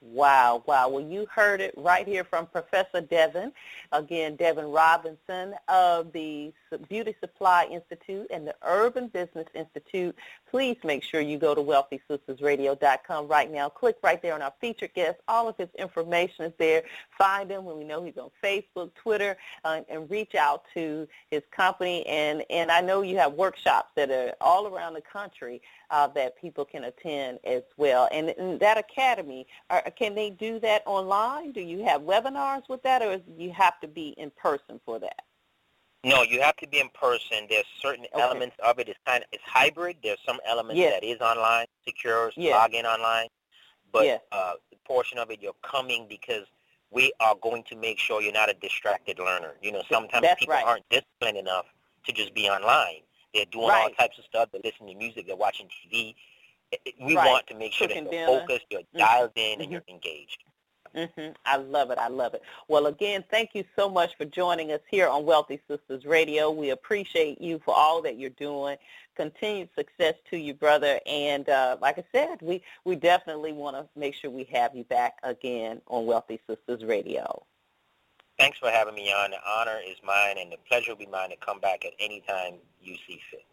[0.00, 0.88] Wow, wow.
[0.88, 3.52] Well, you heard it right here from Professor Devin.
[3.90, 10.16] Again, Devin Robinson of the Beauty Supply Institute and the Urban Business Institute.
[10.50, 13.68] Please make sure you go to wealthysistasradio.com right now.
[13.68, 15.18] Click right there on our featured guest.
[15.28, 16.82] All of his information is there.
[17.18, 21.42] Find him when we know he's on Facebook, Twitter, uh, and reach out to his
[21.50, 22.06] company.
[22.06, 26.40] And, and I know you have workshops that are all around the country uh, that
[26.40, 28.08] people can attend as well.
[28.12, 31.52] And, and that academy, are, can they do that online?
[31.52, 34.98] Do you have webinars with that, or do you have to be in person for
[34.98, 35.24] that?
[36.04, 37.46] No, you have to be in person.
[37.48, 38.22] There's certain okay.
[38.22, 38.88] elements of it.
[38.88, 39.96] It's kind of it's hybrid.
[40.02, 41.00] There's some elements yes.
[41.00, 42.52] that is online, secure, yes.
[42.54, 43.28] log in online.
[43.92, 44.20] But yes.
[44.32, 46.44] uh, portion of it, you're coming because
[46.90, 49.54] we are going to make sure you're not a distracted learner.
[49.62, 50.64] You know, sometimes That's people right.
[50.64, 51.66] aren't disciplined enough
[52.06, 53.00] to just be online.
[53.32, 53.82] They're doing right.
[53.84, 54.50] all types of stuff.
[54.52, 55.26] They're listening to music.
[55.26, 56.14] They're watching TV.
[57.00, 57.26] We right.
[57.26, 58.40] want to make sure Cooking that you're dinner.
[58.40, 58.98] focused, you're Mm-hmm.
[58.98, 59.72] dialed in, and Mhm.
[59.72, 60.44] you're engaged.
[60.94, 61.98] Hmm I love it.
[61.98, 62.42] I love it.
[62.68, 66.50] Well, again, thank you so much for joining us here on Wealthy Sistas Radio.
[66.50, 68.76] We appreciate you for all that you're doing.
[69.16, 71.00] Continued success to you, brother.
[71.06, 74.84] And uh, like I said, we, we definitely want to make sure we have you
[74.84, 77.44] back again on Wealthy Sistas Radio.
[78.38, 79.30] Thanks for having me on.
[79.30, 82.20] The honor is mine, and the pleasure will be mine to come back at any
[82.20, 83.44] time you see fit.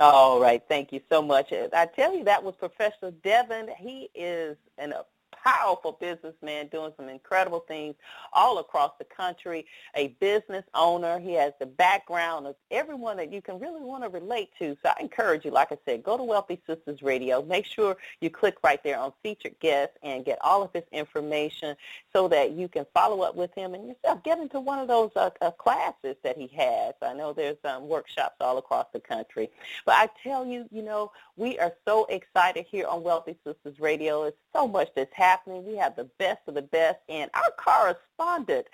[0.00, 0.62] All right.
[0.68, 1.52] Thank you so much.
[1.52, 3.68] I tell you, that was Professor Devin.
[3.78, 4.92] He is an
[5.32, 7.94] powerful businessman doing some incredible things
[8.32, 11.18] all across the country, a business owner.
[11.18, 14.76] He has the background of everyone that you can really want to relate to.
[14.82, 17.42] So I encourage you, like I said, go to Wealthy Sistas Radio.
[17.42, 21.76] Make sure you click right there on featured guests and get all of his information
[22.12, 24.22] so that you can follow up with him and yourself.
[24.22, 26.94] Get into one of those uh, uh, classes that he has.
[27.02, 29.50] I know there's um, workshops all across the country.
[29.84, 34.24] But I tell you, you know, we are so excited here on Wealthy Sistas Radio.
[34.24, 35.66] It's so much that's happening.
[35.66, 36.98] We have the best of the best.
[37.08, 38.66] And our correspondent,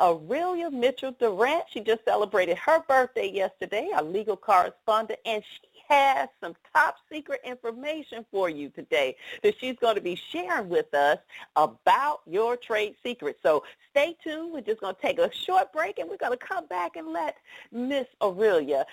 [0.00, 6.28] Aurelia Mitchell Durant, she just celebrated her birthday yesterday, our legal correspondent, and she has
[6.40, 11.18] some top secret information for you today that she's going to be sharing with us
[11.56, 13.38] about your trade secrets.
[13.42, 14.52] So stay tuned.
[14.52, 17.08] We're just going to take a short break and we're going to come back and
[17.12, 17.36] let
[17.70, 18.86] Miss Aurelia,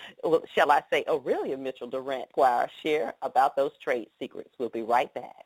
[0.54, 4.50] shall I say Aurelia Mitchell Durant, Squire, share about those trade secrets.
[4.58, 5.46] We'll be right back.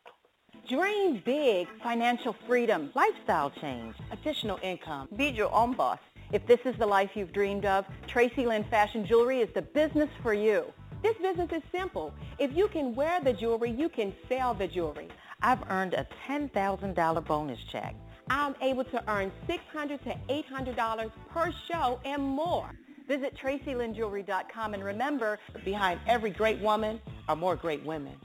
[0.70, 5.09] Dream big, financial freedom, lifestyle change, additional income.
[5.18, 5.99] Be your own boss.
[6.32, 10.09] If this is the life you've dreamed of, Tracy Lynn Fashion Jewelry is the business
[10.22, 10.64] for you.
[11.01, 12.14] This business is simple.
[12.39, 15.09] If you can wear the jewelry, you can sell the jewelry.
[15.41, 17.93] I've earned a $10,000 bonus check.
[18.30, 22.72] I'm able to earn $600 to $800 per show and more.
[23.05, 28.16] Visit TracyLynnJewelry.com and remember, behind every great woman are more great women.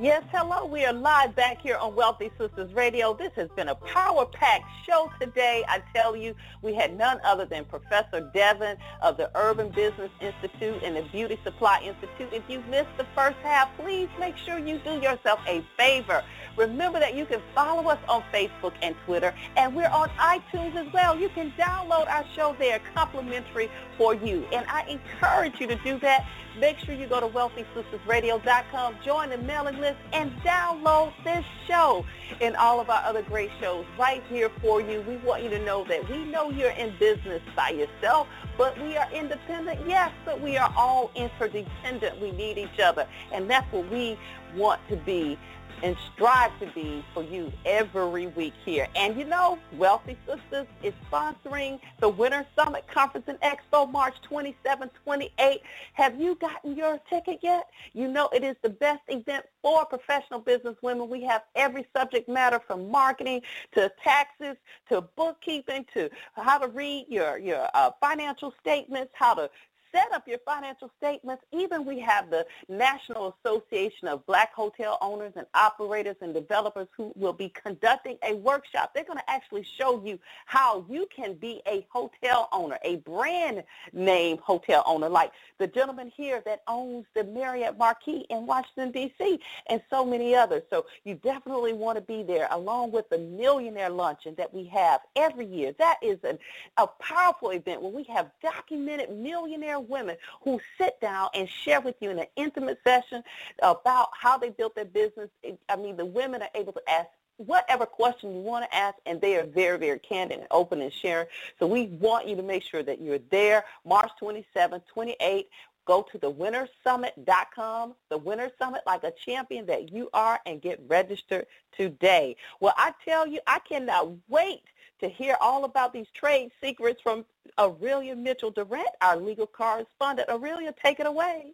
[0.03, 0.65] Yes, hello.
[0.65, 3.13] We are live back here on Wealthy Sistas Radio.
[3.13, 5.63] This has been a power-packed show today.
[5.69, 10.83] I tell you, we had none other than Professor Devin of the Urban Business Institute
[10.83, 12.33] and the Beauty Supply Institute.
[12.33, 16.21] If you missed the first half, please make sure you do yourself a favor.
[16.57, 20.91] Remember that you can follow us on Facebook and Twitter, and we're on iTunes as
[20.91, 21.17] well.
[21.17, 24.45] You can download our show there complimentary for you.
[24.51, 26.27] And I encourage you to do that.
[26.59, 32.05] Make sure you go to wealthysistasradio.com, join the mailing list, and download this show
[32.41, 35.01] and all of our other great shows right here for you.
[35.01, 38.27] We want you to know that we know you're in business by yourself,
[38.57, 42.19] but we are independent, yes, but we are all interdependent.
[42.19, 44.17] We need each other, and that's what we
[44.55, 45.37] want to be
[45.83, 48.87] and strive to be for you every week here.
[48.95, 54.89] And you know, Wealthy Sistas is sponsoring the Winner Summit Conference and Expo March 27,
[55.03, 55.61] 28.
[55.93, 57.67] Have you gotten your ticket yet?
[57.91, 61.09] You know it is the best event for professional business women.
[61.09, 63.41] We have every subject matter from marketing
[63.73, 64.55] to taxes
[64.87, 69.49] to bookkeeping to how to read your, your uh, financial statements, how to
[69.93, 71.43] set up your financial statements.
[71.51, 77.13] Even we have the National Association of Black Hotel Owners and Operators and Developers who
[77.15, 78.91] will be conducting a workshop.
[78.93, 83.63] They're going to actually show you how you can be a hotel owner, a brand
[83.93, 89.39] name hotel owner, like the gentleman here that owns the Marriott Marquis in Washington, D.C.,
[89.67, 90.63] and so many others.
[90.69, 95.01] So you definitely want to be there along with the millionaire luncheon that we have
[95.15, 95.73] every year.
[95.77, 96.39] That is an,
[96.77, 101.95] a powerful event where we have documented millionaire women who sit down and share with
[101.99, 103.23] you in an intimate session
[103.61, 105.29] about how they built their business.
[105.69, 107.07] I mean, the women are able to ask
[107.37, 110.93] whatever question you want to ask, and they are very, very candid and open and
[110.93, 111.27] sharing.
[111.59, 115.49] So we want you to make sure that you're there March 27, 28.
[115.85, 121.45] Go to thewinnersummit.com, the Winner Summit like a champion that you are, and get registered
[121.75, 122.35] today.
[122.59, 124.63] Well, I tell you, I cannot wait
[125.01, 127.25] to hear all about these trade secrets from
[127.59, 130.29] Aurelia Mitchell Durant, our legal correspondent.
[130.29, 131.53] Aurelia, take it away.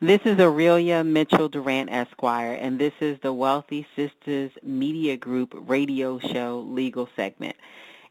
[0.00, 6.18] This is Aurelia Mitchell Durant Esquire, and this is the Wealthy Sistas Media Group radio
[6.18, 7.56] show legal segment.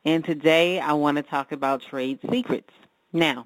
[0.04, 2.72] And today I want to talk about trade secrets.
[3.14, 3.46] Now,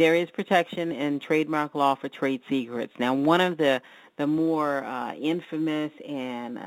[0.00, 2.94] there is protection in trademark law for trade secrets.
[2.98, 3.82] Now, one of the
[4.16, 6.62] the more uh, infamous and uh,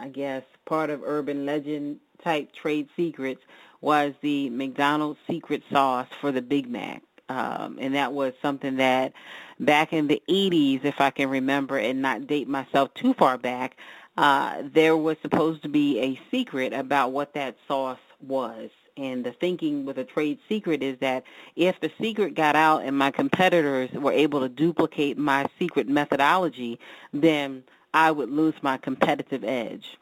[0.00, 3.42] I guess part of urban legend type trade secrets
[3.82, 7.02] was the McDonald's secret sauce for the Big Mac.
[7.28, 9.12] Um, and that was something that
[9.58, 13.76] back in the 80s, if I can remember and not date myself too far back,
[14.16, 18.70] uh, there was supposed to be a secret about what that sauce was.
[19.00, 21.24] And the thinking with a trade secret is that
[21.56, 26.78] if the secret got out and my competitors were able to duplicate my secret methodology,
[27.14, 29.96] then I would lose my competitive edge.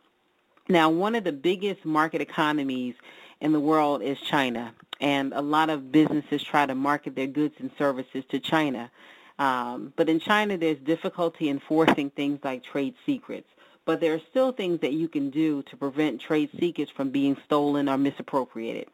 [0.68, 2.96] Now, one of the biggest market economies
[3.40, 7.54] in the world is China, and a lot of businesses try to market their goods
[7.60, 8.90] and services to China.
[9.38, 13.48] Um, but in China, there's difficulty enforcing things like trade secrets.
[13.88, 17.38] But there are still things that you can do to prevent trade secrets from being
[17.46, 18.88] stolen or misappropriated.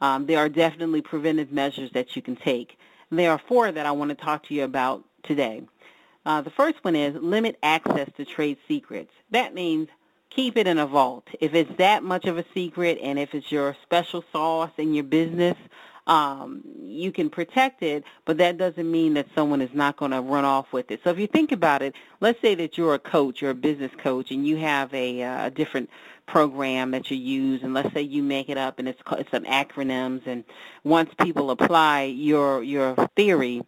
[0.00, 2.76] Um, there are definitely preventive measures that you can take.
[3.12, 5.62] There are four that I want to talk to you about today.
[6.26, 9.12] Uh, the first one is limit access to trade secrets.
[9.30, 9.86] That means
[10.28, 11.28] keep it in a vault.
[11.38, 15.04] If it's that much of a secret and if it's your special sauce in your
[15.04, 15.56] business,
[16.06, 20.20] um, you can protect it, but that doesn't mean that someone is not going to
[20.20, 21.00] run off with it.
[21.04, 23.92] So if you think about it, let's say that you're a coach, you're a business
[23.98, 25.88] coach, and you have a, uh, a different
[26.26, 29.44] program that you use, and let's say you make it up and it's, it's some
[29.44, 30.44] acronyms, and
[30.84, 33.62] once people apply your your theory,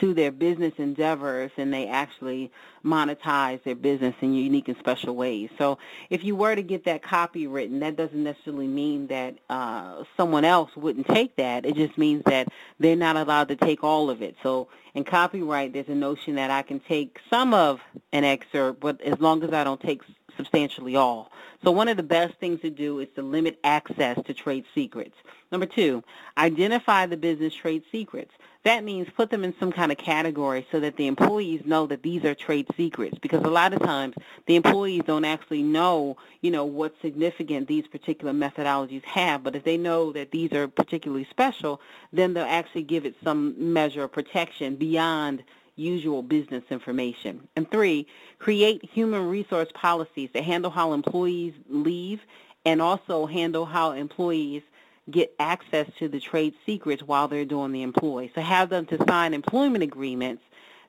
[0.00, 2.50] to their business endeavors and they actually
[2.84, 5.50] monetize their business in unique and special ways.
[5.58, 5.78] So
[6.10, 10.44] if you were to get that copy written, that doesn't necessarily mean that uh, someone
[10.44, 11.64] else wouldn't take that.
[11.64, 14.36] It just means that they're not allowed to take all of it.
[14.42, 17.80] So in copyright, there's a notion that I can take some of
[18.12, 20.02] an excerpt, but as long as I don't take
[20.36, 21.30] substantially all.
[21.62, 25.14] So one of the best things to do is to limit access to trade secrets.
[25.50, 26.02] Number two,
[26.36, 28.32] identify the business trade secrets.
[28.64, 32.02] That means put them in some kind of category so that the employees know that
[32.02, 34.14] these are trade secrets because a lot of times
[34.46, 39.64] the employees don't actually know, you know, what significant these particular methodologies have, but if
[39.64, 44.12] they know that these are particularly special, then they'll actually give it some measure of
[44.12, 45.42] protection beyond
[45.76, 47.46] usual business information.
[47.56, 48.06] And three,
[48.38, 52.20] create human resource policies to handle how employees leave
[52.64, 54.62] and also handle how employees
[55.10, 58.30] get access to the trade secrets while they're doing the employ.
[58.34, 60.42] So have them to sign employment agreements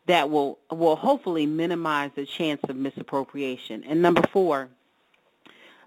[0.08, 3.84] that will will hopefully minimize the chance of misappropriation.
[3.84, 4.70] And number four,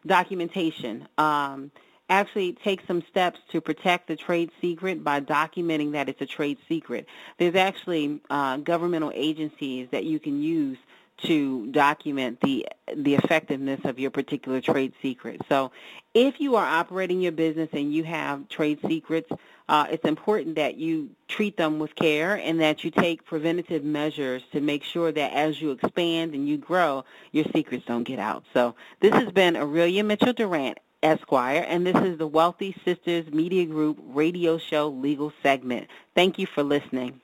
[0.07, 1.09] documentation.
[1.17, 1.71] Um,
[2.11, 6.59] actually take some steps to protect the trade secret by documenting that it's a trade
[6.69, 7.07] secret.
[7.39, 10.79] There's actually uh, governmental agencies that you can use
[11.19, 12.67] to document the
[12.97, 15.41] the effectiveness of your particular trade secret.
[15.49, 15.71] So
[16.15, 19.31] if you are operating your business and you have trade secrets,
[19.69, 24.43] uh, it's important that you treat them with care and that you take preventative measures
[24.53, 28.45] to make sure that as you expand and you grow, your secrets don't get out.
[28.55, 33.67] So this has been Aurelia Mitchell Durant, Esquire, and this is the Wealthy Sistas Media
[33.67, 35.89] Group radio show legal segment.
[36.15, 37.21] Thank you for listening.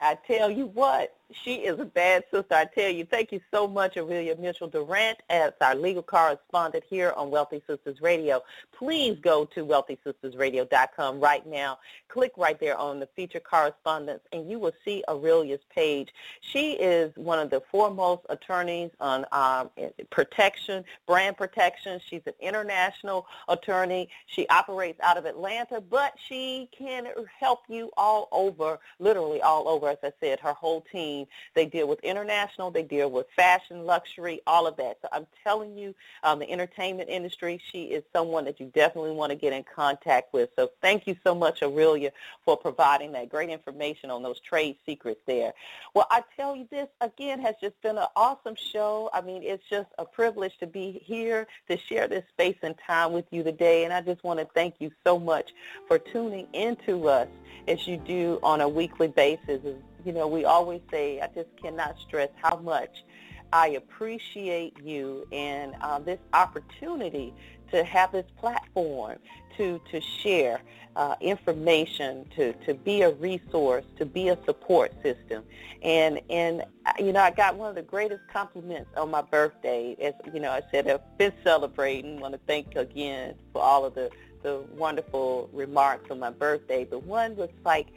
[0.00, 2.54] I tell you what, she is a bad sister.
[2.54, 7.12] I tell you, thank you so much, Aurelia Mitchell Durant, as our legal correspondent here
[7.16, 8.42] on Wealthy Sistas Radio.
[8.72, 11.78] Please go to wealthysistasradio.com right now.
[12.08, 16.10] Click right there on the feature correspondence, and you will see Aurelia's page.
[16.40, 19.70] She is one of the foremost attorneys on um,
[20.10, 22.00] protection, brand protection.
[22.08, 24.08] She's an international attorney.
[24.26, 27.08] She operates out of Atlanta, but she can
[27.38, 31.23] help you all over, literally all over, as I said, her whole team
[31.54, 32.70] they deal with international.
[32.70, 34.98] They deal with fashion, luxury, all of that.
[35.02, 39.30] So I'm telling you, um, the entertainment industry, she is someone that you definitely want
[39.30, 40.50] to get in contact with.
[40.56, 42.12] So thank you so much, Aurelia,
[42.44, 45.52] for providing that great information on those trade secrets there.
[45.94, 49.10] Well, I tell you this, again, has just been an awesome show.
[49.12, 53.12] I mean, it's just a privilege to be here to share this space and time
[53.12, 53.84] with you today.
[53.84, 55.52] And I just want to thank you so much
[55.86, 57.28] for tuning into us
[57.68, 59.60] as you do on a weekly basis
[60.04, 63.04] you know, we always say, I just cannot stress how much
[63.52, 67.32] I appreciate you and uh, this opportunity
[67.70, 69.18] to have this platform
[69.56, 70.60] to, to share
[70.96, 75.42] uh, information, to, to be a resource, to be a support system.
[75.82, 79.96] And, and, uh, you know, I got one of the greatest compliments on my birthday.
[80.00, 82.18] As, you know, I said, I've been celebrating.
[82.18, 84.10] I want to thank again for all of the,
[84.42, 86.84] the wonderful remarks on my birthday.
[86.84, 87.88] But one was like,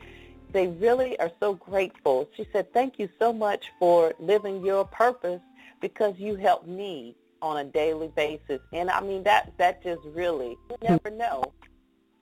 [0.58, 2.28] they really are so grateful.
[2.36, 5.42] She said, thank you so much for living your purpose
[5.82, 8.60] because you help me on a daily basis.
[8.74, 10.94] And I mean, that, that just really, you hmm.
[10.94, 11.54] never know,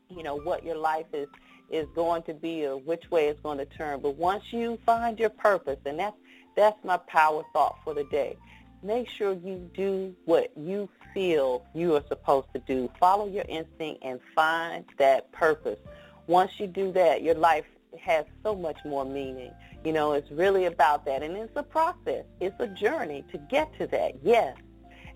[0.10, 1.30] you know, what your life is,
[1.70, 4.02] is going to be or which way it's going to turn.
[4.02, 6.18] But once you find your purpose, and that's,
[6.58, 8.36] that's my power thought for the day,
[8.84, 12.92] make sure you do what you feel you are supposed to do.
[13.00, 15.80] Follow your instinct and find that purpose.
[16.28, 17.64] Once you do that, your life
[18.00, 19.52] has so much more meaning.
[19.84, 21.24] You know, it's really about that.
[21.24, 22.26] And it's a process.
[22.40, 24.58] It's a journey to get to that, yes.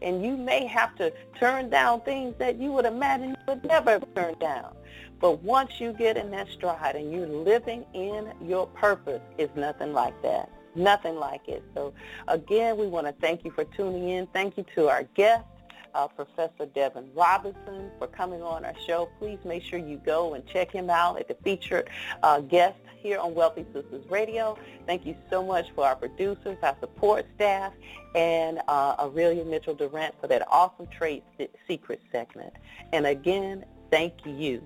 [0.01, 3.99] And you may have to turn down things that you would imagine you would never
[4.15, 4.75] turn down.
[5.19, 9.91] But once you get in that stride and you're living in your purpose, it's nothing
[9.91, 10.49] like that.
[10.75, 11.63] Nothing like it.
[11.73, 11.93] So
[12.27, 14.27] again, we want to thank you for tuning in.
[14.27, 15.47] Thank you to our guests
[15.93, 19.09] uh, Professor Devin Robinson for coming on our show.
[19.19, 21.89] Please make sure you go and check him out at the featured
[22.23, 24.57] uh, guest here on Wealthy Sistas Radio.
[24.85, 27.73] Thank you so much for our producers, our support staff,
[28.15, 31.23] and uh, Aurelia Mitchell Durant for that awesome trade
[31.67, 32.53] secret segment.
[32.93, 34.61] And again, thank you.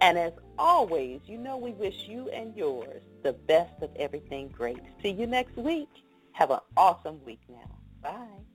[0.00, 4.80] And as always, you know we wish you and yours the best of everything great.
[5.02, 5.88] See you next week.
[6.32, 7.70] Have an awesome week now.
[8.02, 8.49] Bye.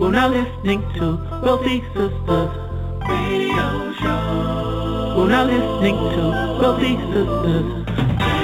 [0.00, 2.50] We're now listening to Wealthy Sistas
[3.04, 5.14] Radio Show.
[5.14, 6.24] We're now listening to
[6.56, 7.84] Wealthy Sistas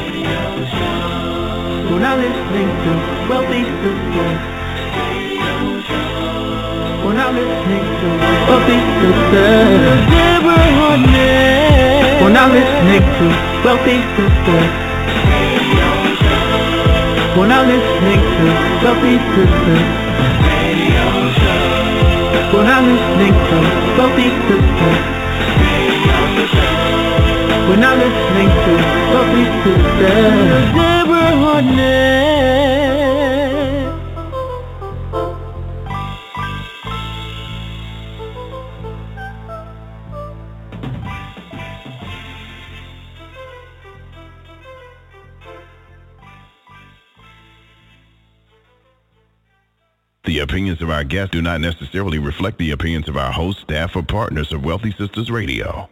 [0.05, 0.37] Radio
[0.69, 1.89] Show.
[1.89, 2.93] We're now listening to
[3.33, 4.37] Wealthy Sistas
[5.01, 7.09] Radio Show.
[7.09, 8.09] We're now listening to
[8.53, 10.13] Wealthy Sistas.
[12.21, 13.27] We're now listening to
[13.65, 14.37] Wealthy Radio
[16.21, 16.45] Show.
[17.41, 18.45] We're now listening to
[18.85, 20.07] Wealthy Sistas
[22.53, 23.57] we're not listening to
[23.97, 25.03] Wealthy Sistas.
[27.69, 28.73] We're not listening to
[29.13, 30.75] Wealthy Sistas.
[30.75, 32.26] Deborah Hardnett.
[50.97, 54.65] Our guests do not necessarily reflect the opinions of our host, staff, or partners of
[54.65, 55.91] Wealthy Sistas Radio.